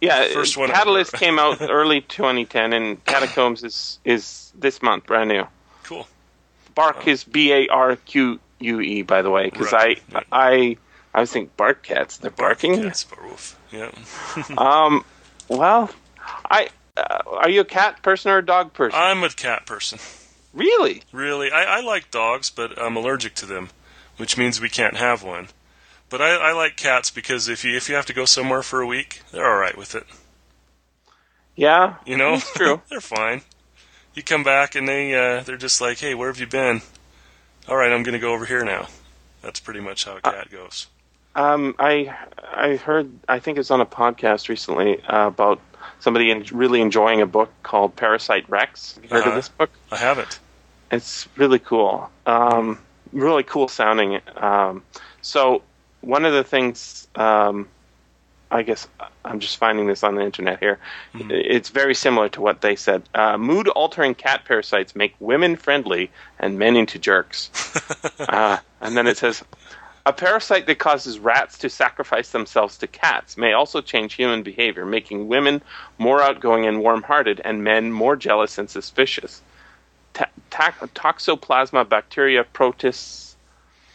[0.00, 5.28] Yeah, First one Catalyst came out early 2010, and Catacombs is is this month, brand
[5.28, 5.44] new.
[5.82, 6.06] cool.
[6.74, 10.26] Bark is B A R Q U E, by the way, because Right, I right.
[10.32, 10.76] I
[11.14, 12.18] I was thinking bark cats.
[12.18, 12.82] They're barking.
[12.82, 13.54] Cats, baroof.
[13.72, 13.90] Yeah.
[14.58, 15.04] Um,
[15.48, 15.90] well,
[16.50, 18.98] I uh, are you a cat person or a dog person?
[19.00, 19.98] I'm a cat person.
[20.54, 21.02] really?
[21.12, 23.70] Really, I, I like dogs, but I'm allergic to them,
[24.18, 25.48] which means we can't have one.
[26.10, 28.80] But I, I like cats because if you if you have to go somewhere for
[28.80, 30.04] a week, they're all right with it.
[31.56, 32.82] Yeah, You know, That's true.
[32.90, 33.42] they're fine.
[34.14, 36.82] You come back and they uh, they're just like, hey, where have you been?
[37.68, 38.86] All right, I'm gonna go over here now.
[39.42, 40.86] That's pretty much how a Uh, cat goes.
[41.34, 45.60] Um, I I heard I think it was on a podcast recently uh, about
[46.00, 48.94] somebody en- really enjoying a book called Parasite Rex.
[48.94, 49.30] Have you heard Uh-huh.
[49.30, 49.70] of this book?
[49.92, 50.38] I haven't.
[50.90, 52.10] It's really cool.
[52.24, 52.78] Um,
[53.12, 54.20] really cool sounding.
[54.36, 54.82] Um,
[55.22, 55.62] so
[56.00, 57.68] one of the things, um,
[58.50, 58.88] I guess
[59.24, 60.78] I'm just finding this on the internet here.
[61.14, 63.02] It's very similar to what they said.
[63.14, 67.50] Uh, Mood altering cat parasites make women friendly and men into jerks.
[68.20, 69.44] uh, and then it says.
[70.06, 74.86] A parasite that causes rats to sacrifice themselves to cats may also change human behavior,
[74.86, 75.60] making women
[75.98, 79.42] more outgoing and warm hearted and men more jealous and suspicious
[80.18, 83.36] ta- ta- Toxoplasma bacteria protists,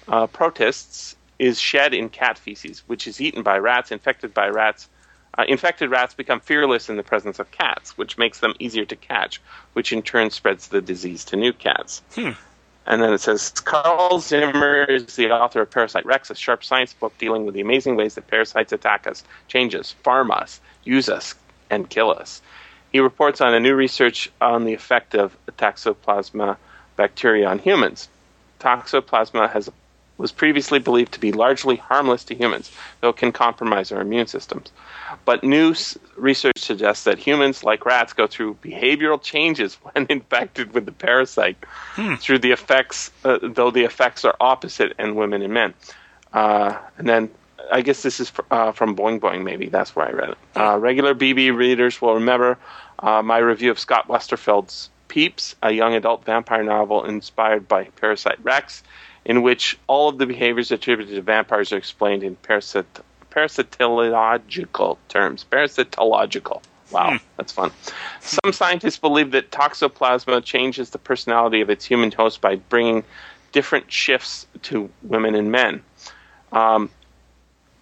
[0.08, 3.92] uh, protists is shed in cat feces, which is eaten by rats.
[3.92, 4.90] Infected by rats,
[5.38, 8.96] uh, infected rats become fearless in the presence of cats, which makes them easier to
[8.96, 9.42] catch,
[9.74, 12.02] which in turn spreads the disease to new cats.
[12.86, 16.94] And then it says Carl Zimmer is the author of Parasite Rex, a sharp science
[16.94, 21.08] book dealing with the amazing ways that parasites attack us, change us, farm us, use
[21.08, 21.34] us,
[21.70, 22.42] and kill us.
[22.94, 26.58] He reports on a new research on the effect of Toxoplasma
[26.96, 28.08] bacteria on humans.
[28.60, 29.70] Toxoplasma has
[30.16, 34.28] was previously believed to be largely harmless to humans, though it can compromise our immune
[34.28, 34.72] systems.
[35.26, 40.72] But new s- research suggests that humans, like rats, go through behavioral changes when infected
[40.74, 41.58] with the parasite
[42.20, 45.74] through the effects, uh, though the effects are opposite in women and men.
[46.32, 47.32] Uh, and then
[47.72, 49.68] I guess this is uh, from Boing Boing, maybe.
[49.68, 50.38] That's where I read it.
[50.56, 52.58] Uh, regular BB readers will remember
[53.00, 58.44] uh, my review of Scott Westerfeld's Peeps, a young adult vampire novel inspired by Parasite
[58.44, 58.84] Rex,
[59.26, 62.86] in which all of the behaviors attributed to vampires are explained in parasit-
[63.32, 65.46] parasitological terms.
[65.52, 66.62] Parasitological.
[66.92, 67.72] Wow, that's fun.
[68.22, 73.04] Some scientists believe that toxoplasma changes the personality of its human host by bringing
[73.52, 75.82] different shifts to women and men.
[76.52, 76.90] Um,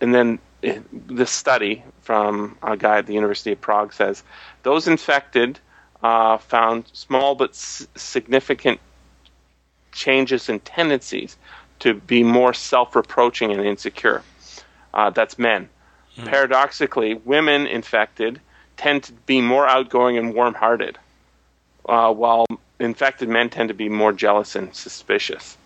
[0.01, 4.23] and then eh, this study from a guy at the University of Prague says
[4.63, 5.59] those infected
[6.03, 8.79] uh, found small but s- significant
[9.91, 11.37] changes in tendencies
[11.79, 14.23] to be more self-reproaching and insecure.
[14.93, 15.69] Uh, that's men.
[16.25, 18.39] Paradoxically, women infected
[18.77, 20.97] tend to be more outgoing and warm-hearted,
[21.87, 22.45] uh, while
[22.79, 25.57] infected men tend to be more jealous and suspicious.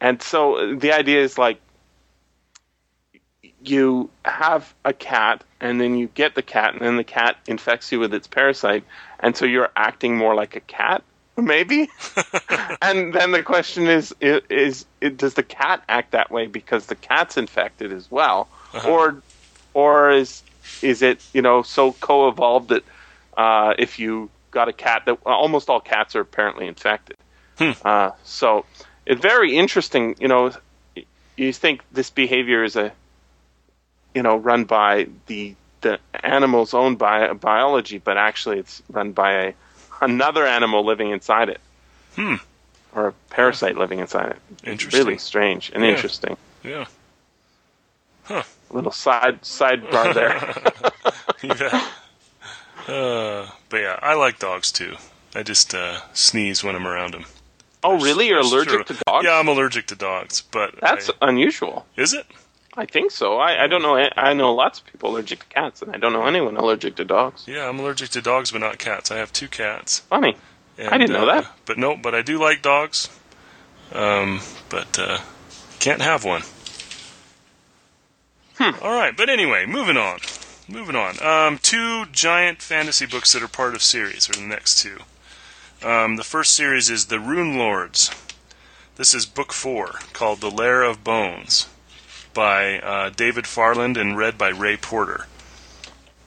[0.00, 1.60] And so the idea is like
[3.64, 7.92] you have a cat and then you get the cat and then the cat infects
[7.92, 8.84] you with its parasite
[9.20, 11.02] and so you're acting more like a cat
[11.36, 11.88] maybe?
[12.82, 14.42] And then the question is is,
[15.00, 18.48] is does the cat act that way because the cat's infected as well?
[18.86, 19.22] Or
[19.72, 20.42] or is
[20.82, 22.82] is it you know so co-evolved that
[23.36, 27.16] uh, if you got a cat that almost all cats are apparently infected.
[27.84, 28.64] Uh, so
[29.06, 30.50] it's very interesting you know
[31.36, 32.92] you think this behavior is a
[34.14, 39.32] you know run by the the animal's own bi- biology but actually it's run by
[39.32, 39.52] a
[40.00, 41.60] another animal living inside it
[42.94, 44.68] or a parasite living inside it.
[44.68, 44.98] Interesting.
[45.06, 45.90] Really strange and Yeah.
[45.90, 46.36] interesting.
[46.62, 46.84] Yeah.
[48.24, 48.42] Huh.
[48.70, 51.54] A little side sidebar there.
[51.58, 51.72] Bet.
[52.88, 54.96] Uh, but yeah, I like dogs too.
[55.34, 57.24] I just uh, sneeze when I'm around them.
[57.84, 58.28] oh, really?
[58.28, 59.24] You're allergic to dogs?
[59.24, 61.86] Yeah, I'm allergic to dogs, but That's I- unusual.
[61.96, 62.26] is it?
[62.74, 63.38] I think so.
[63.38, 63.96] I, I don't know.
[64.16, 67.04] I know lots of people allergic to cats, and I don't know anyone allergic to
[67.04, 67.44] dogs.
[67.46, 69.10] Yeah, I'm allergic to dogs, but not cats.
[69.10, 70.00] I have two cats.
[70.00, 70.36] Funny.
[70.78, 71.52] And, I didn't know uh, that.
[71.66, 73.10] But no, but I do like dogs.
[73.92, 75.18] Um, but uh,
[75.80, 76.42] can't have one.
[78.58, 78.82] Hmm.
[78.82, 80.20] All right, but anyway, moving on.
[80.66, 81.22] Moving on.
[81.22, 84.98] Um, two giant fantasy books that are part of series are the next two.
[85.86, 88.10] Um, the first series is The Rune Lords.
[88.96, 91.66] This is book four, called The Lair of Bones,
[92.34, 95.26] by uh, David Farland and read by Ray Porter.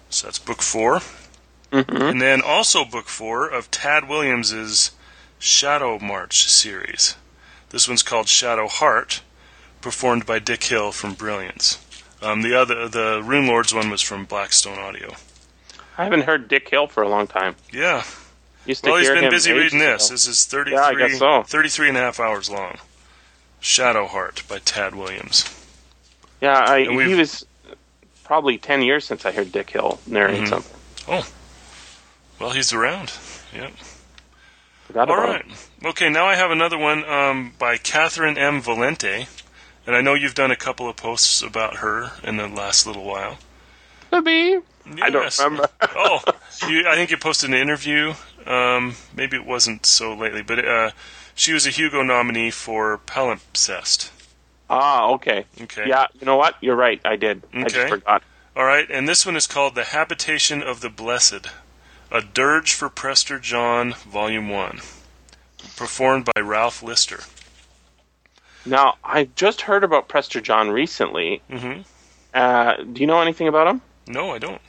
[0.09, 1.01] So that's book 4
[1.71, 4.91] And then also book four of Tad Williams's
[5.41, 7.15] Shadowmarch series.
[7.69, 9.21] This one's called Shadowheart,
[9.81, 11.79] performed by Dick Hill from Brilliance.
[12.21, 15.15] Um, the other, the Rune Lords one was from Blackstone Audio.
[15.97, 17.55] I haven't heard Dick Hill for a long time.
[17.71, 18.03] Yeah.
[18.65, 20.07] Used Well, he's been busy reading this.
[20.07, 20.13] ago.
[20.13, 21.43] This is 33, Yeah, so.
[21.43, 22.77] 33 and a half hours long.
[23.61, 25.43] Shadowheart by Tad Williams.
[26.41, 27.45] Yeah, I, he was
[28.23, 30.49] probably ten years since I heard Dick Hill narrate Mhm.
[30.49, 30.77] something.
[31.07, 31.27] Oh.
[32.39, 33.13] Well, he's around.
[33.53, 33.71] Yep.
[34.87, 35.45] Forgot All right.
[35.83, 38.61] Okay, now I have another one um, by Catherynne M.
[38.61, 39.27] Valente.
[39.87, 43.03] And I know you've done a couple of posts about her in the last little
[43.03, 43.37] while.
[44.11, 44.59] Maybe.
[45.01, 45.69] I don't remember.
[45.95, 46.19] oh,
[46.67, 48.13] you, I think you posted an interview.
[48.45, 50.91] Um, maybe it wasn't so lately, but uh,
[51.35, 54.09] she was a Hugo nominee for Palimpsest.
[54.69, 55.45] Ah, okay.
[55.61, 55.87] Okay.
[55.87, 56.55] Yeah, you know what?
[56.61, 56.99] You're right.
[57.05, 57.43] I did.
[57.53, 58.23] I just forgot.
[58.55, 61.47] All right, and this one is called The Habitation of the Blessed,
[62.09, 64.79] a dirge for Prester John, Volume 1,
[65.75, 67.19] performed by Ralph Lister.
[68.65, 71.41] Now, I just heard about Prester John recently.
[71.51, 71.81] Mm-hmm.
[72.33, 73.81] Uh, do you know anything about him?
[74.07, 74.61] No, I don't.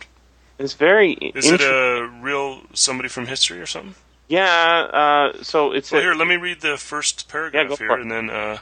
[0.58, 3.94] It's very Is it a real somebody from history or something?
[4.28, 4.42] Yeah.
[4.44, 8.10] Uh, so it's Well, a, here, let me read the first paragraph go here and
[8.10, 8.58] then uh,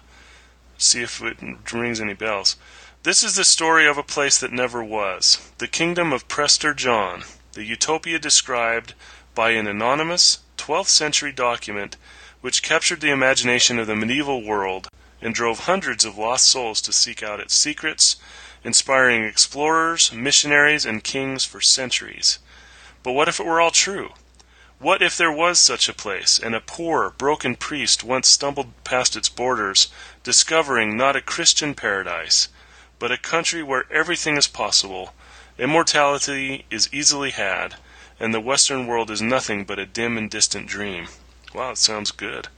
[0.79, 1.39] see if it
[1.73, 2.57] rings any bells.
[3.03, 7.25] This is the story of a place that never was, the kingdom of Prester John,
[7.53, 8.95] the utopia described
[9.35, 11.97] by an anonymous 12th century document
[12.41, 14.89] which captured the imagination of the medieval world
[15.21, 18.17] and drove hundreds of lost souls to seek out its secrets,
[18.63, 22.39] inspiring explorers, missionaries, and kings for centuries.
[23.03, 24.11] But what if it were all true?
[24.79, 29.17] What if there was such a place, and a poor, broken priest once stumbled past
[29.17, 29.89] its borders,
[30.25, 32.49] discovering not a Christian paradise,
[32.99, 35.15] but a country where everything is possible,
[35.59, 37.77] immortality is easily had,
[38.19, 41.07] and the Western world is nothing but a dim and distant dream?
[41.55, 42.49] Wow, it sounds good.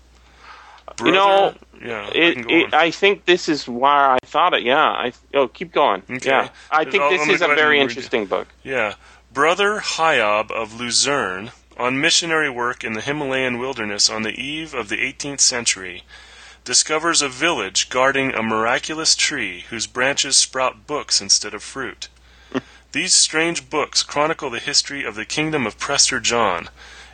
[1.05, 2.74] You know, yeah, I It, go it.
[2.74, 4.62] I think this is why I thought it.
[4.62, 4.87] Yeah.
[4.87, 6.02] I oh, keep going.
[6.09, 6.31] Okay.
[6.31, 6.48] Yeah.
[6.70, 7.83] I think I'll- this is a very and read it.
[7.83, 8.48] interesting book.
[8.62, 8.94] Yeah.
[9.33, 14.88] Brother Hiob of Luzern, on missionary work in the Himalayan wilderness on the eve of
[14.88, 16.05] the 18th century,
[16.66, 22.09] discovers a village guarding a miraculous tree whose branches sprout books instead of fruit.
[22.92, 26.68] These strange books chronicle the history of the kingdom of Prester John,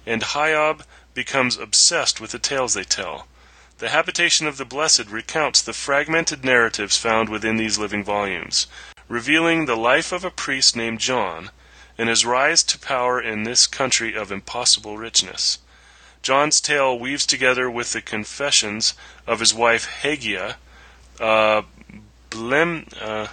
[0.07, 3.29] and Hiob becomes obsessed with the tales they tell.
[3.77, 8.67] The Habitation of the Blessed recounts the fragmented narratives found within these living volumes,
[9.07, 11.51] revealing the life of a priest named John
[11.99, 15.59] and his rise to power in this country of impossible richness.
[16.23, 18.95] John's tale weaves together with the confessions
[19.27, 20.57] of his wife Hagia,
[21.21, 21.63] uh,
[22.31, 23.27] Blem, uh,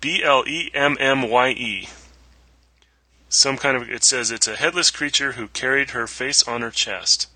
[0.00, 1.88] B L E M M Y E.
[3.28, 6.70] Some kind of it says it's a headless creature who carried her face on her
[6.70, 7.28] chest.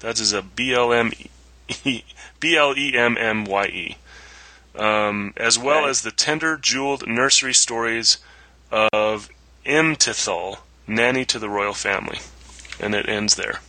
[0.00, 1.12] That is a B L M
[1.84, 2.04] E
[2.38, 3.96] B L E M M Y E.
[4.76, 5.90] Um, as well Okay.
[5.90, 8.18] as the tender, jeweled nursery stories
[8.70, 9.28] of
[9.66, 12.20] Imtithal, nanny to the royal family.
[12.78, 13.60] And it ends there.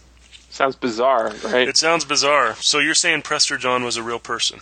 [0.52, 1.68] Sounds bizarre, right?
[1.68, 2.56] It sounds bizarre.
[2.56, 4.60] So you're saying Prester John was a real person?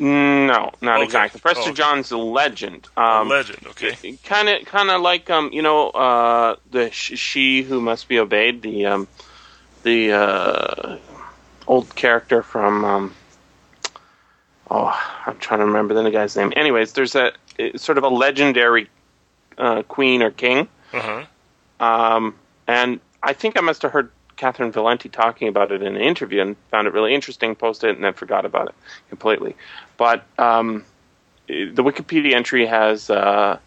[0.00, 1.04] no, not Okay.
[1.04, 1.40] exactly.
[1.40, 1.74] Prester Oh, okay.
[1.74, 2.86] John's a legend.
[2.96, 4.16] A Um, legend, okay.
[4.24, 8.18] kind of, kind of like um, you know, uh, the sh- she who must be
[8.20, 8.62] obeyed.
[8.62, 9.08] The um,
[9.82, 10.96] the uh,
[11.66, 13.14] old character from um,
[14.70, 14.92] oh,
[15.26, 16.52] I'm trying to remember the guy's name.
[16.56, 17.32] Anyways, there's a
[17.76, 18.88] sort of a legendary
[19.56, 21.00] uh, queen or king, Uh
[21.80, 21.84] huh.
[21.84, 22.34] um,
[22.68, 26.40] and I think I must have heard Catherynne Valente talking about it in an interview
[26.40, 27.54] and found it really interesting.
[27.54, 28.74] Posted it and then forgot about it
[29.10, 29.56] completely.
[29.96, 30.84] But um,
[31.46, 33.58] the Wikipedia entry has uh,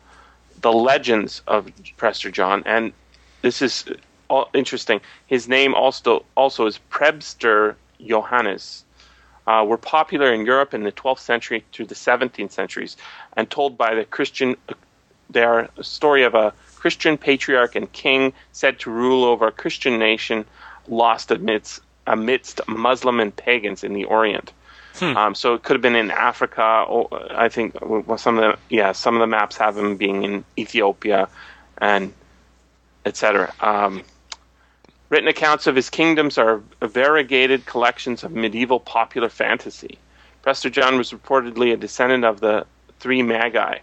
[0.61, 2.93] the legends of Prester John, and
[3.41, 3.85] this is
[4.29, 5.01] all interesting.
[5.27, 8.85] His name also also is Presbyter Johannes,
[9.47, 12.97] uh, were popular in Europe in the 12th century through the 17th centuries,
[13.35, 14.55] and told by the Christian.
[15.29, 19.51] They are a story of a Christian patriarch and king said to rule over a
[19.51, 20.45] Christian nation
[20.87, 24.51] lost amidst amidst Muslim and pagans in the Orient.
[24.99, 26.85] Um, so it could have been in Africa.
[26.89, 30.23] Or I think well, some of the yeah some of the maps have him being
[30.23, 31.29] in Ethiopia,
[31.77, 32.11] and
[33.05, 33.53] etc.
[33.59, 34.03] Um,
[35.09, 39.99] written accounts of his kingdoms are variegated collections of medieval popular fantasy.
[40.41, 42.65] Prester John was reportedly a descendant of the
[42.99, 43.77] three Magi,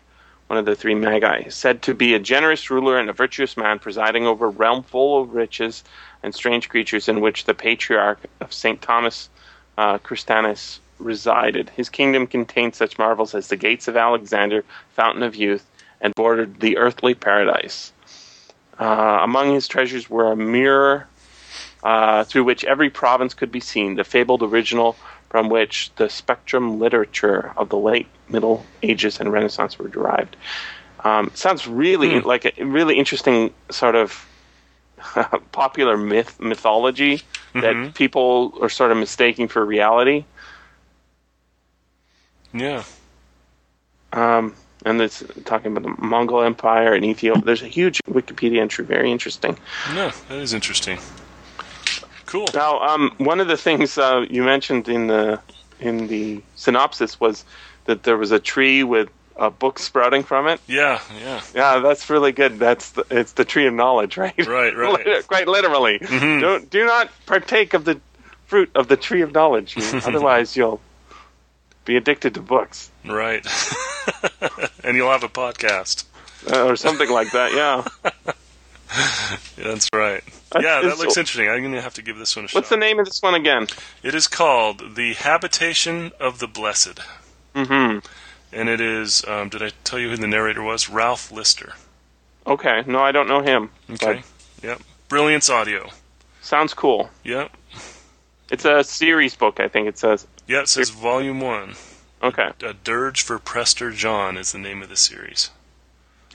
[0.48, 3.78] one of the three Magi, said to be a generous ruler and a virtuous man
[3.78, 5.84] presiding over a realm full of riches
[6.22, 8.80] and strange creatures in which the patriarch of St.
[8.82, 9.28] Thomas
[9.76, 11.70] uh, Christianus resided.
[11.70, 15.66] His kingdom contained such marvels as the gates of Alexander, fountain of youth,
[16.00, 17.92] and bordered the earthly paradise.
[18.78, 21.06] Uh, among his treasures were a mirror
[21.82, 24.96] uh, through which every province could be seen, the fabled original
[25.30, 30.36] from which the speculum literature of the late Middle Ages and Renaissance were derived.
[31.04, 34.26] Um, sounds really like a really interesting sort of
[35.52, 37.22] popular myth mythology
[37.54, 40.24] that people are sort of mistaking for reality.
[42.52, 42.84] Yeah.
[44.12, 44.54] Um,
[44.84, 47.42] and it's talking about the Mongol Empire and Ethiopia.
[47.42, 49.58] There's a huge Wikipedia entry, very interesting.
[49.94, 50.98] No, that is interesting.
[52.28, 52.46] Cool.
[52.54, 55.40] Now, um, one of the things uh, you mentioned in the
[55.80, 57.44] in the synopsis was
[57.86, 60.60] that there was a tree with a book sprouting from it.
[60.66, 61.40] Yeah, yeah.
[61.54, 62.58] Yeah, that's really good.
[62.58, 64.36] That's the, it's the tree of knowledge, right?
[64.46, 65.26] Right, right.
[65.28, 66.00] Quite literally.
[66.00, 66.40] Mhm.
[66.40, 68.00] Don't do not partake of the
[68.46, 69.76] fruit of the tree of knowledge.
[70.04, 70.80] Otherwise, you'll
[71.84, 73.46] be addicted to books Right.
[74.84, 76.04] and you'll have a podcast.
[76.52, 77.52] uh, or something like that.
[77.54, 77.84] Yeah.
[79.56, 80.22] That's right.
[80.50, 81.48] That's- Yeah, that looks interesting.
[81.48, 82.54] I'm going to have to give this one a shot.
[82.56, 83.66] What's the name of this one again?
[84.02, 87.00] It is called The Habitation of the Blessed.
[87.54, 87.98] Mm-hmm.
[88.52, 90.88] And it is, um, did I tell you who the narrator was?
[90.88, 91.74] Ralph Lister.
[92.46, 92.82] Okay.
[92.86, 93.70] No, I don't know him.
[93.90, 94.22] Okay.
[94.62, 94.80] Yep.
[95.08, 95.90] Brilliance Audio.
[96.40, 97.10] Sounds cool.
[97.24, 97.50] Yep.
[98.50, 100.26] It's a series book, I think it says.
[100.46, 101.74] Yeah, it says Volume 1.
[102.22, 102.50] Okay.
[102.62, 105.50] A Dirge for Prester John is the name of the series.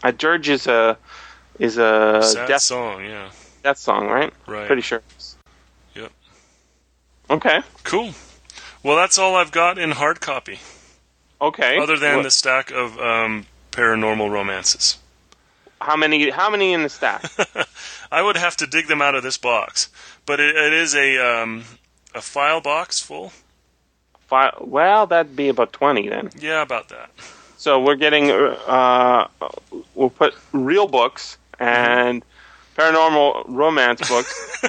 [0.04, 0.98] A dirge is a
[1.60, 3.30] is a Sad death song, yeah.
[3.64, 4.34] death song, right?
[4.48, 4.68] Right.
[4.68, 5.02] Pretty sure.
[5.96, 6.12] Yep.
[7.30, 7.62] Okay.
[7.84, 8.12] Cool.
[8.84, 10.60] Well, that's all I've got in hard copy,
[11.42, 11.78] Okay.
[11.80, 14.98] other than What- the stack of um, paranormal romances.
[15.82, 17.24] how many how many in the stack?
[18.12, 19.90] I would have to dig them out of this box,
[20.26, 21.64] but it, it is a um,
[22.14, 23.32] a file box full.
[24.28, 26.30] Five, well, that'd be about twenty then.
[26.40, 27.10] Yeah, about that.
[27.58, 29.28] So we're getting uh,
[29.96, 32.24] we'll put real books and
[32.78, 34.62] paranormal romance books.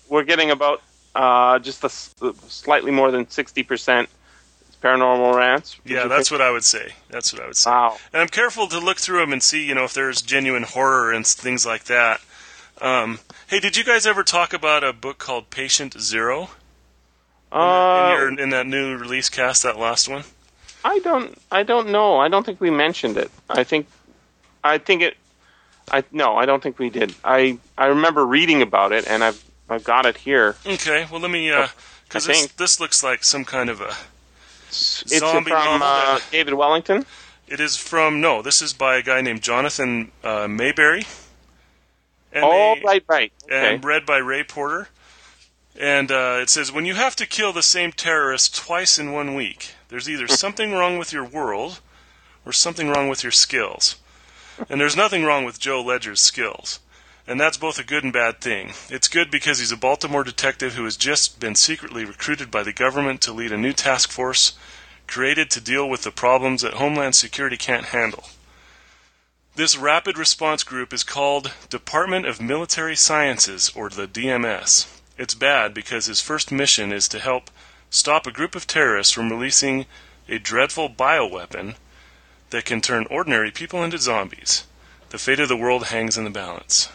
[0.08, 0.82] we're getting about
[1.14, 4.08] uh, just a slightly more than sixty percent
[4.82, 5.76] paranormal romance.
[5.84, 6.40] Yeah, that's think?
[6.40, 6.92] what I would say.
[7.10, 7.70] That's what I would say.
[7.70, 7.96] Wow.
[8.12, 11.12] And I'm careful to look through them and see, you know, if there's genuine horror
[11.12, 12.20] and things like that.
[12.80, 16.50] Um, hey, did you guys ever talk about a book called Patient Zero
[17.50, 20.24] in, Uh, your, in that new release cast, that last one?
[20.84, 21.36] I don't.
[21.50, 22.18] I don't know.
[22.18, 23.30] I don't think we mentioned it.
[23.48, 23.86] I think.
[24.62, 25.16] I think it.
[25.90, 26.36] I no.
[26.36, 27.14] I don't think we did.
[27.24, 30.56] I I remember reading about it, and I've I've got it here.
[30.66, 31.52] Okay, well let me,
[32.08, 33.94] because this this looks like some kind of a.
[34.68, 37.06] It's Zombie from uh, David Wellington.
[37.48, 41.06] It is from no, this is by a guy named Jonathan uh, Maberry.
[42.32, 43.32] And Oh, right, right.
[43.44, 43.74] Okay.
[43.74, 44.88] and read by Ray Porter.
[45.78, 49.34] And uh, it says, when you have to kill the same terrorist twice in one
[49.34, 51.80] week, there's either something wrong with your world
[52.44, 53.96] or something wrong with your skills.
[54.68, 56.80] And there's nothing wrong with Joe Ledger's skills.
[57.26, 58.72] And that's both a good and bad thing.
[58.88, 62.72] It's good because he's a Baltimore detective who has just been secretly recruited by the
[62.72, 64.54] government to lead a new task force
[65.06, 68.24] created to deal with the problems that Homeland Security can't handle.
[69.54, 74.86] This rapid response group is called Department of Military Sciences, or the DMS.
[75.16, 77.50] It's bad because his first mission is to help
[77.88, 79.86] stop a group of terrorists from releasing
[80.28, 81.76] a dreadful bioweapon
[82.50, 84.64] that can turn ordinary people into zombies.
[85.10, 86.88] The fate of the world hangs in the balance.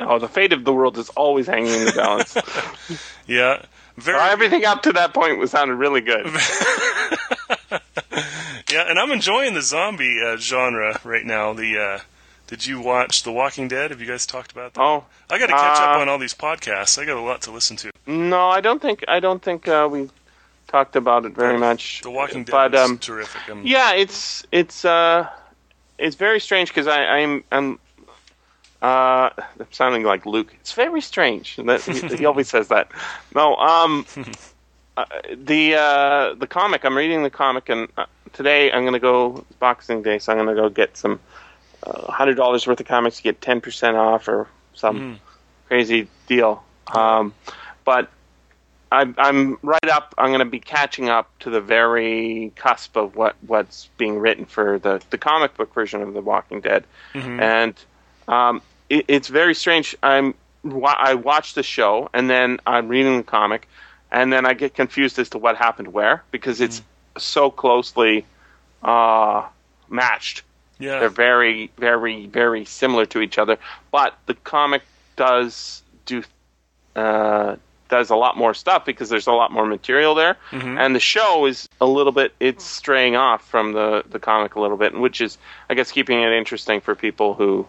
[0.00, 2.36] Oh, the fate of the world is always hanging in the balance.
[3.26, 3.62] Yeah,
[3.98, 4.18] very.
[4.18, 6.26] Everything up to that point was sounded really good.
[8.70, 11.54] Yeah, and I'm enjoying the zombie uh, genre right now.
[11.54, 11.98] The uh,
[12.46, 13.90] did you watch The Walking Dead?
[13.90, 14.80] Have you guys talked about that?
[14.82, 16.98] Oh I got to catch up uh, on all these podcasts.
[17.00, 17.90] I got a lot to listen to.
[18.06, 20.10] no, I don't think I don't think uh, we
[20.68, 22.02] talked about it very much.
[22.02, 23.48] The Walking Dead but is um, terrific.
[23.48, 25.28] I'm, yeah, it's it's uh,
[25.98, 27.78] it's very strange because I'm I'm
[28.80, 30.54] uh, I'm sounding like Luke.
[30.60, 31.56] It's very strange.
[31.56, 32.90] That, he, he always says that.
[33.34, 34.06] No, um,
[34.96, 35.04] uh,
[35.34, 36.84] the uh, the comic.
[36.84, 40.32] I'm reading the comic, and uh, today I'm going to go it's Boxing Day, so
[40.32, 41.18] I'm going to go get some
[41.82, 45.18] uh, hundred dollars worth of comics, to get ten percent off or some Mm.
[45.66, 46.62] crazy deal.
[46.94, 47.34] Um,
[47.84, 48.10] but
[48.90, 50.14] I'm, I'm right up.
[50.16, 54.44] I'm going to be catching up to the very cusp of what what's being written
[54.46, 56.84] for the the comic book version of The Walking Dead,
[57.14, 57.40] Mhm.
[57.40, 57.74] and
[58.28, 59.96] um, it, it's very strange.
[60.02, 60.34] I'm
[60.84, 63.68] I watch the show and then I'm reading the comic,
[64.10, 66.82] and then I get confused as to what happened where because it's
[67.16, 68.24] so closely
[68.82, 69.46] uh,
[69.88, 70.42] matched.
[70.78, 71.00] Yeah.
[71.00, 73.58] They're very, very, very similar to each other.
[73.90, 74.82] But the comic
[75.16, 76.22] does do
[76.94, 77.56] uh,
[77.88, 80.78] does a lot more stuff because there's a lot more material there, Mhm.
[80.78, 84.60] and the show is a little bit it's straying off from the the comic a
[84.60, 85.38] little bit, which is
[85.70, 87.66] I guess keeping it interesting for people who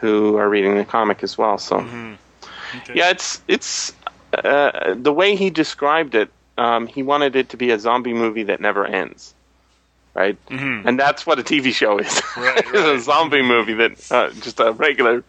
[0.00, 1.58] who are reading the comic as well.
[1.58, 2.16] So Mhm.
[2.82, 2.94] Okay.
[2.94, 3.92] yeah, it's it's
[4.32, 6.30] uh, the way he described it.
[6.58, 9.34] Um, he wanted it to be a zombie movie that never ends,
[10.14, 10.36] right?
[10.48, 10.84] Mhm.
[10.86, 12.22] And that's what a TV show is.
[12.36, 15.24] Right, it's a zombie movie that uh, just a regular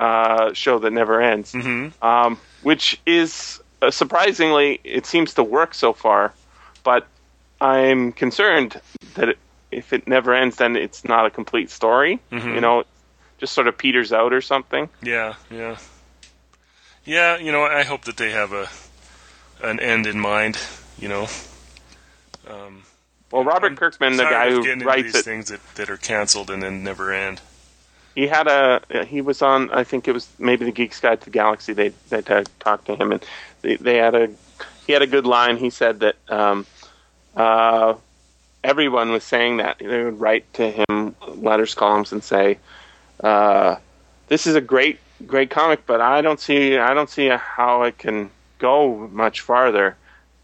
[0.00, 1.52] uh, show that never ends.
[1.52, 1.92] Mhm.
[2.02, 6.32] Um, which is uh, surprisingly, it seems to work so far.
[6.82, 7.06] But
[7.60, 8.80] I'm concerned
[9.14, 9.38] that it,
[9.70, 12.18] if it never ends, then it's not a complete story.
[12.32, 12.54] Mhm.
[12.54, 12.84] You know,
[13.38, 14.88] just sort of peters out or something.
[15.02, 15.76] Yeah, yeah,
[17.04, 17.36] yeah.
[17.36, 18.68] You know, I hope that they have a
[19.62, 20.58] an end in mind.
[20.98, 21.28] You know,
[22.48, 22.82] um,
[23.30, 26.62] Well, Robert Kirkman, the guy who writes these it, things that, that are canceled and
[26.62, 27.40] then never end.
[28.14, 31.24] He had a he was on I think it was maybe the Geeks Guide to
[31.26, 31.72] the Galaxy.
[31.72, 32.22] They they
[32.58, 33.24] talked to him and
[33.62, 34.30] they, they had a
[34.86, 35.56] he had a good line.
[35.56, 36.66] He said that um,
[37.36, 37.94] uh,
[38.64, 42.58] everyone was saying that they would write to him letters, columns, and say,
[43.22, 43.76] uh,
[44.28, 47.98] "This is a great great comic, but I don't see I don't see how it
[47.98, 49.96] can go much farther."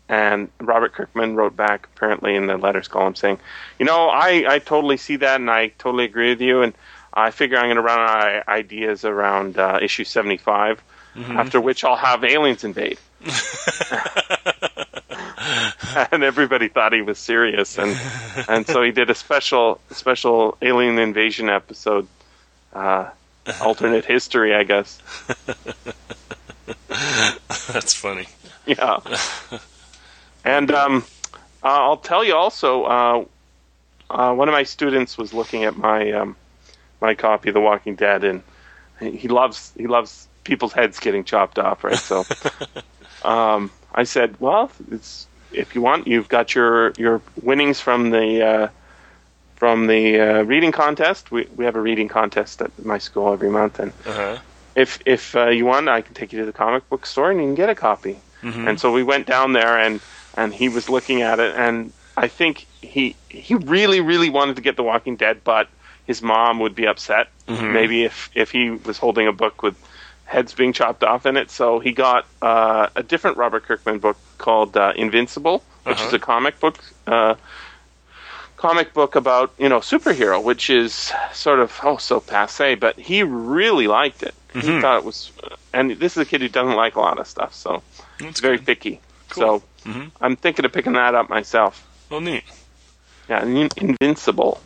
[0.08, 3.40] And Robert Kirkman wrote back apparently in the letters column saying,
[3.80, 6.72] "You know, I I totally see that, and I totally agree with you, and."
[7.16, 10.82] I figure I'm going to run out of ideas around uh, issue 75,
[11.30, 12.98] after which I'll have aliens invade.
[16.12, 17.96] and everybody thought he was serious, and
[18.48, 22.06] and so he did a special special alien invasion episode,
[22.72, 23.08] uh,
[23.60, 25.00] alternate history, I guess.
[27.68, 28.26] That's funny.
[28.66, 28.98] Yeah.
[30.44, 31.04] And um,
[31.62, 33.24] uh, I'll tell you also, uh,
[34.10, 36.36] uh, one of my students was looking at my um,
[37.00, 38.42] my copy of The Walking Dead, and
[39.00, 41.98] he loves he loves people's heads getting chopped off, right?
[41.98, 42.24] So,
[43.22, 48.42] um, I said, well, it's if you want, you've got your your winnings from the
[48.42, 48.68] uh,
[49.56, 51.30] from the uh, reading contest.
[51.30, 54.38] We we have a reading contest at my school every month, and Uh huh.
[54.74, 57.40] if if uh, you want, I can take you to the comic book store and
[57.40, 58.18] you can get a copy.
[58.42, 58.68] Mhm.
[58.68, 60.00] And so we went down there, and
[60.36, 64.62] and he was looking at it, and I think he he really really wanted to
[64.62, 65.68] get The Walking Dead, but
[66.06, 67.72] his mom would be upset Mhm.
[67.72, 69.74] maybe if if he was holding a book with
[70.24, 71.50] heads being chopped off in it.
[71.52, 76.06] So he got uh, a different Robert Kirkman book called uh, Invincible, which Uh-huh.
[76.08, 76.76] is a comic book.
[77.06, 77.34] Uh,
[78.56, 83.22] comic book about you know superhero which is sort of oh so passe but he
[83.22, 84.80] really liked it he Mhm.
[84.80, 85.30] thought it was
[85.74, 87.82] and this is a kid who doesn't like a lot of stuff so
[88.18, 88.66] it's very good.
[88.66, 89.60] picky Cool.
[89.60, 90.10] so Mhm.
[90.22, 92.44] i'm thinking of picking that up myself Well, neat.
[93.28, 94.62] yeah In- invincible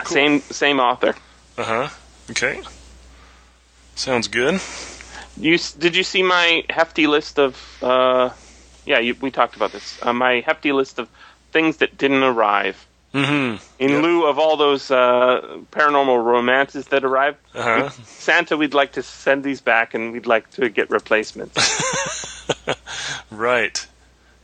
[0.00, 0.14] Invincible.
[0.14, 1.14] same same author
[1.58, 1.88] Uh huh.
[2.30, 2.60] Okay.
[3.94, 4.60] Sounds good.
[5.36, 8.30] you did you see my hefty list of uh
[8.84, 11.08] yeah you, we talked about this uh, my hefty list of
[11.52, 13.56] things that didn't arrive Mm-hmm.
[13.78, 14.02] in Yep.
[14.02, 15.40] lieu of all those uh,
[15.70, 17.90] paranormal romances that arrived Uh huh.
[18.04, 21.56] Santa, we'd like to send these back, and we'd like to get replacements.
[23.30, 23.86] right.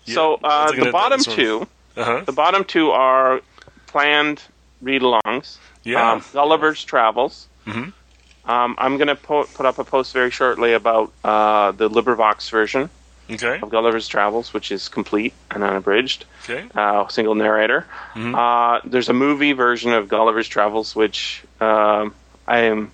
[0.06, 2.22] so uh, the bottom two, Uh huh.
[2.24, 3.42] the bottom two are
[3.86, 4.40] planned
[4.82, 5.56] read-alongs.
[5.84, 6.12] Yeah.
[6.12, 7.46] Um, Gulliver's Travels.
[7.66, 8.50] Mm-hmm.
[8.50, 12.50] Um, I'm going to po- put up a post very shortly about uh, the LibriVox
[12.50, 12.90] version
[13.30, 13.60] okay.
[13.60, 16.68] of Gulliver's Travels, which is complete and unabridged, Okay.
[16.74, 17.86] uh, single narrator.
[18.14, 18.34] Mm-hmm.
[18.34, 22.14] Uh, there's a movie version of Gulliver's Travels, which um,
[22.46, 22.90] I am.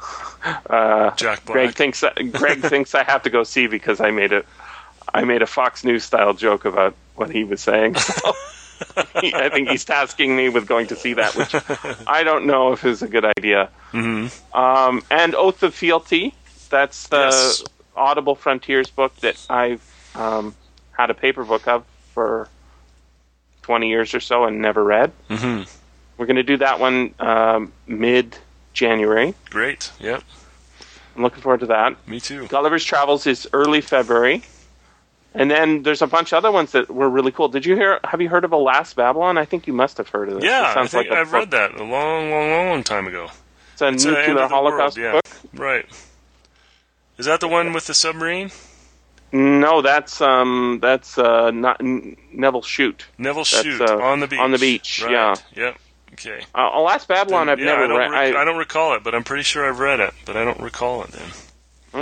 [0.70, 1.54] Uh, Jack Black.
[1.54, 4.44] Greg thinks Greg thinks I have to go see because I made a
[5.12, 7.96] I made a Fox News style joke about what he was saying.
[7.96, 8.32] So
[9.16, 11.54] I think he's tasking me with going to see that, which
[12.06, 13.70] I don't know if is a good idea.
[13.92, 16.34] hmm Um, and Oath of Fealty,
[16.70, 17.62] that's the Yes.
[17.96, 19.82] Audible Frontiers book that I've
[20.14, 20.54] um,
[20.96, 22.48] had a paper book of for
[23.62, 25.12] twenty years or so and never read.
[25.28, 25.62] hmm
[26.18, 28.36] We're going to do that one um, mid
[28.72, 29.34] January.
[29.50, 29.90] Great.
[30.00, 30.22] Yep.
[31.16, 32.06] I'm looking forward to that.
[32.06, 32.46] Me too.
[32.48, 34.42] Gulliver's Travels is early February,
[35.38, 37.48] And then there's a bunch of other ones that were really cool.
[37.48, 38.00] Did you hear?
[38.04, 39.36] Have you heard of Alas Babylon?
[39.36, 40.44] I think you must have heard of this.
[40.44, 43.28] It Yeah, I sounds think like I've read that a long, long, long, time ago.
[43.74, 45.12] It's a It's nuclear the world, Holocaust yeah.
[45.12, 45.24] book.
[45.52, 45.84] Right.
[47.18, 48.50] Is that the one with the submarine?
[49.32, 53.04] No, that's um, that's uh, not N- Nevil Shute.
[53.18, 54.38] Nevil Shute uh, on the beach.
[54.38, 55.12] on the beach, Right.
[55.12, 55.34] yeah.
[55.54, 55.76] Yep.
[56.14, 56.40] Okay.
[56.54, 58.10] Uh, Alas Babylon, I've yeah, never I don't, read.
[58.10, 60.44] rec- I- I don't recall it, but I'm pretty sure I've read it, but I
[60.44, 61.28] don't recall it then.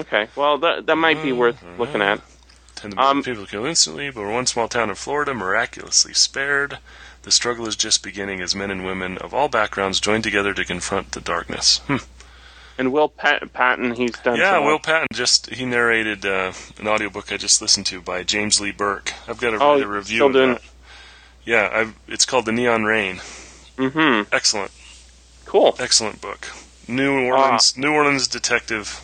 [0.00, 2.20] okay, well that that might be worth looking at.
[2.90, 6.78] Ten Um, people killed instantly, but one small town in Florida miraculously spared.
[7.22, 10.64] The struggle is just beginning as men and women of all backgrounds join together to
[10.66, 11.78] confront the darkness.
[11.86, 11.96] Hmm.
[12.76, 14.36] And Will Pat- Patton, he's done.
[14.36, 18.22] Yeah, some- Will Patton just he narrated uh, an audiobook I just listened to by
[18.22, 19.14] James Lee Burke.
[19.28, 20.62] I've got to Oh, read a review still doing- that.
[21.46, 23.16] Yeah, I've, it's called The Neon Rain.
[23.78, 24.34] Mm-hmm.
[24.34, 24.70] Excellent,
[25.46, 25.74] Cool.
[25.78, 26.48] excellent book.
[26.88, 27.44] New Ah.
[27.44, 29.00] Orleans, New Orleans detective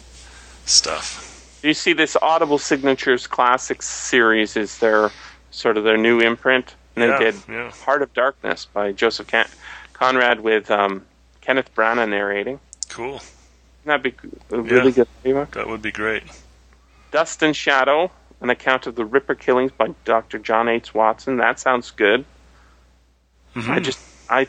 [0.66, 1.26] stuff.
[1.62, 5.10] You see, this Audible Signatures Classics series is their
[5.50, 6.74] sort of their new imprint.
[6.96, 7.70] And Yeah, they did yeah.
[7.70, 9.48] Heart of Darkness by Joseph Can-
[9.92, 11.04] Conrad with um,
[11.40, 12.60] Kenneth Branagh narrating.
[12.88, 13.20] Cool.
[13.84, 14.14] That'd be
[14.50, 15.04] really Yeah.
[15.22, 15.52] good.
[15.52, 16.22] That would be great.
[17.10, 20.38] Dust and Shadow, an account of the Ripper killings by Dr.
[20.38, 20.94] John H.
[20.94, 21.36] Watson.
[21.38, 22.24] That sounds good.
[23.54, 23.68] Mhm.
[23.68, 23.98] I just,
[24.30, 24.46] I,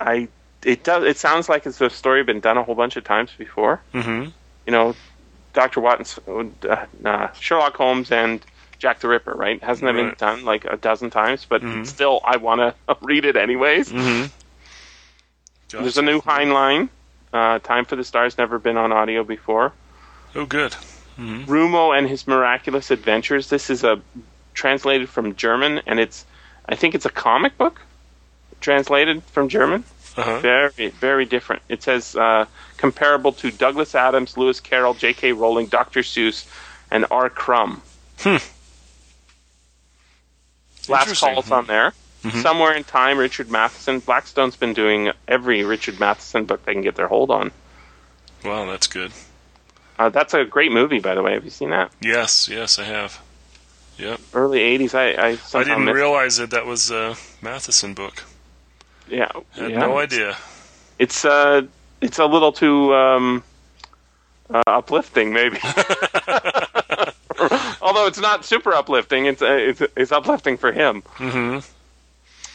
[0.00, 0.28] I,
[0.64, 1.04] it does.
[1.04, 3.80] It sounds like it's a story been done a whole bunch of times before.
[3.92, 4.30] Mm-hmm.
[4.66, 4.94] You know,
[5.54, 5.80] Dr.
[5.80, 8.44] Watson, uh, uh, Sherlock Holmes, and
[8.78, 9.32] Jack the Ripper.
[9.32, 9.62] Right?
[9.62, 11.46] Hasn't that been done like a dozen times?
[11.48, 11.86] But Mhm.
[11.86, 13.90] still, I want to read it anyways.
[13.90, 14.26] Mm-hmm.
[15.70, 16.88] There's a new Heinlein.
[17.32, 19.72] Uh, Time for the Stars never been on audio before.
[20.36, 20.72] Oh, good.
[21.18, 21.50] Mm-hmm.
[21.50, 23.48] Rumo and his miraculous adventures.
[23.48, 24.00] This is a
[24.52, 26.24] translated from German, and it's
[26.68, 27.80] I think it's a comic book
[28.60, 29.84] translated from German.
[30.16, 30.38] Uh-huh.
[30.38, 31.62] Very very different.
[31.68, 32.46] It says uh,
[32.84, 35.32] comparable to Douglas Adams, Lewis Carroll, J.K.
[35.32, 36.00] Rowling, Dr.
[36.00, 36.46] Seuss,
[36.90, 37.30] and R.
[37.30, 37.80] Crumb.
[38.18, 38.36] Hmm.
[40.86, 41.94] Last calls on there.
[42.22, 42.42] Mhm.
[42.42, 44.00] Somewhere in time, Richard Matheson.
[44.00, 47.52] Blackstone's been doing every Richard Matheson book they can get their hold on.
[48.44, 49.12] Wow, that's good.
[49.98, 51.32] Uh, that's a great movie, by the way.
[51.32, 51.90] Have you seen that?
[52.02, 53.18] Yes, yes, I have.
[53.96, 54.20] Yep.
[54.34, 54.94] Early '80s.
[54.94, 58.24] I I, I didn't realize that that was a Matheson book.
[59.08, 59.78] Yeah, Had yeah.
[59.80, 60.36] no idea.
[60.98, 61.62] It's uh,
[62.00, 63.42] it's a little too um,
[64.50, 65.58] uh, uplifting, maybe.
[67.82, 71.02] Although it's not super uplifting, it's uh, it's, it's uplifting for him.
[71.16, 71.58] Mm-hmm.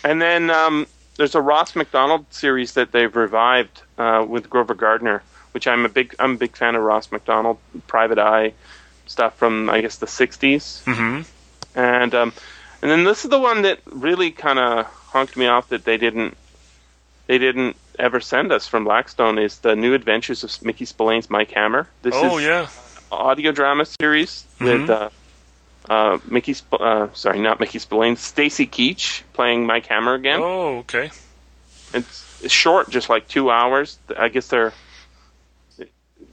[0.07, 0.87] And then um,
[1.17, 5.21] there's a Ross Macdonald series that they've revived uh, with Grover Gardner,
[5.51, 8.53] which I'm a big I'm a big fan of Ross Macdonald, Private Eye
[9.05, 10.83] stuff from I guess the '60s.
[10.85, 11.21] Mm-hmm.
[11.77, 12.33] And um,
[12.81, 15.97] and then this is the one that really kind of honked me off that they
[15.97, 16.37] didn't
[17.29, 21.51] they didn't ever send us from Blackstone is the New Adventures of Mickey Spillane's Mike
[21.51, 21.87] Hammer.
[22.01, 22.67] This Oh is yeah.
[23.11, 24.65] audio drama series Mhm.
[24.81, 25.09] with uh,
[25.87, 30.39] uh, Mickey Sp- uh, sorry not Mickey Spillane Stacy Keach playing Mike Hammer again.
[30.41, 31.11] Oh okay.
[31.93, 33.99] It's, it's short, just like two hours.
[34.17, 34.73] I guess they're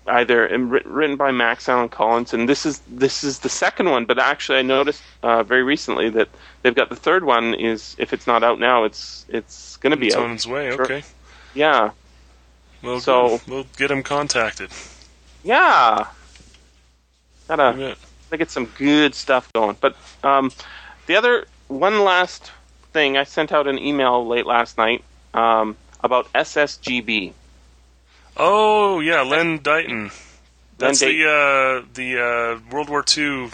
[0.09, 4.05] either written by Max Allan Collins, and this is this is the second one.
[4.05, 6.29] But actually, I noticed uh, very recently that
[6.63, 7.55] they've got the third one.
[7.55, 10.25] Is if it's not out now, it's it's going to be It's out.
[10.25, 10.71] on its way.
[10.71, 10.85] Sure.
[10.85, 11.03] Okay.
[11.55, 11.91] Yeah,
[12.83, 14.71] Well, So- we'll get him contacted.
[15.43, 16.07] yeah.
[17.49, 17.97] Gotta
[18.31, 19.77] gotta get some good stuff going.
[19.81, 20.51] But um,
[21.07, 22.51] the other one last
[22.93, 27.33] thing, I sent out an email late last night um, about SSGB.
[28.37, 30.11] Oh yeah, Len Deighton.
[30.79, 33.51] That's Len the uh, the uh, World War II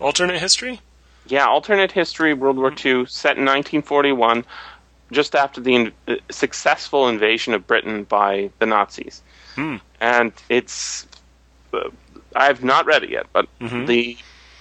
[0.00, 0.80] alternate history.
[1.26, 4.44] Yeah, alternate history, World War II, set in 1941,
[5.12, 9.20] just after the in- uh, successful invasion of Britain by the Nazis.
[9.54, 9.76] Hmm.
[10.00, 11.06] And it's,
[11.74, 11.90] uh,
[12.34, 13.86] I've not read it yet, but Mhm.
[13.86, 14.16] the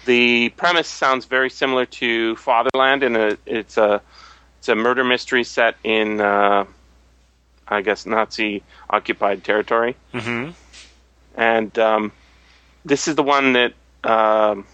[0.05, 4.01] the premise sounds very similar to Fatherland, and a, it's a
[4.59, 6.65] it's a murder mystery set in, uh,
[7.67, 10.51] I guess, Nazi occupied territory Mm-hmm.
[11.35, 12.11] and um,
[12.85, 14.65] this is the one that um,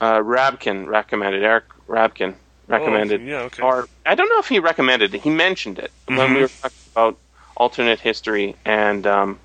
[0.00, 1.42] uh, Rabkin recommended.
[1.42, 2.34] Eric Rabkin
[2.66, 3.38] recommended, Oh, yeah.
[3.42, 3.62] Okay.
[3.62, 5.22] or I don't know if he recommended it.
[5.22, 6.34] He mentioned it when Mhm.
[6.34, 7.18] we were talking about
[7.56, 9.38] alternate history, and um,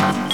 [0.04, 0.33] Thank you.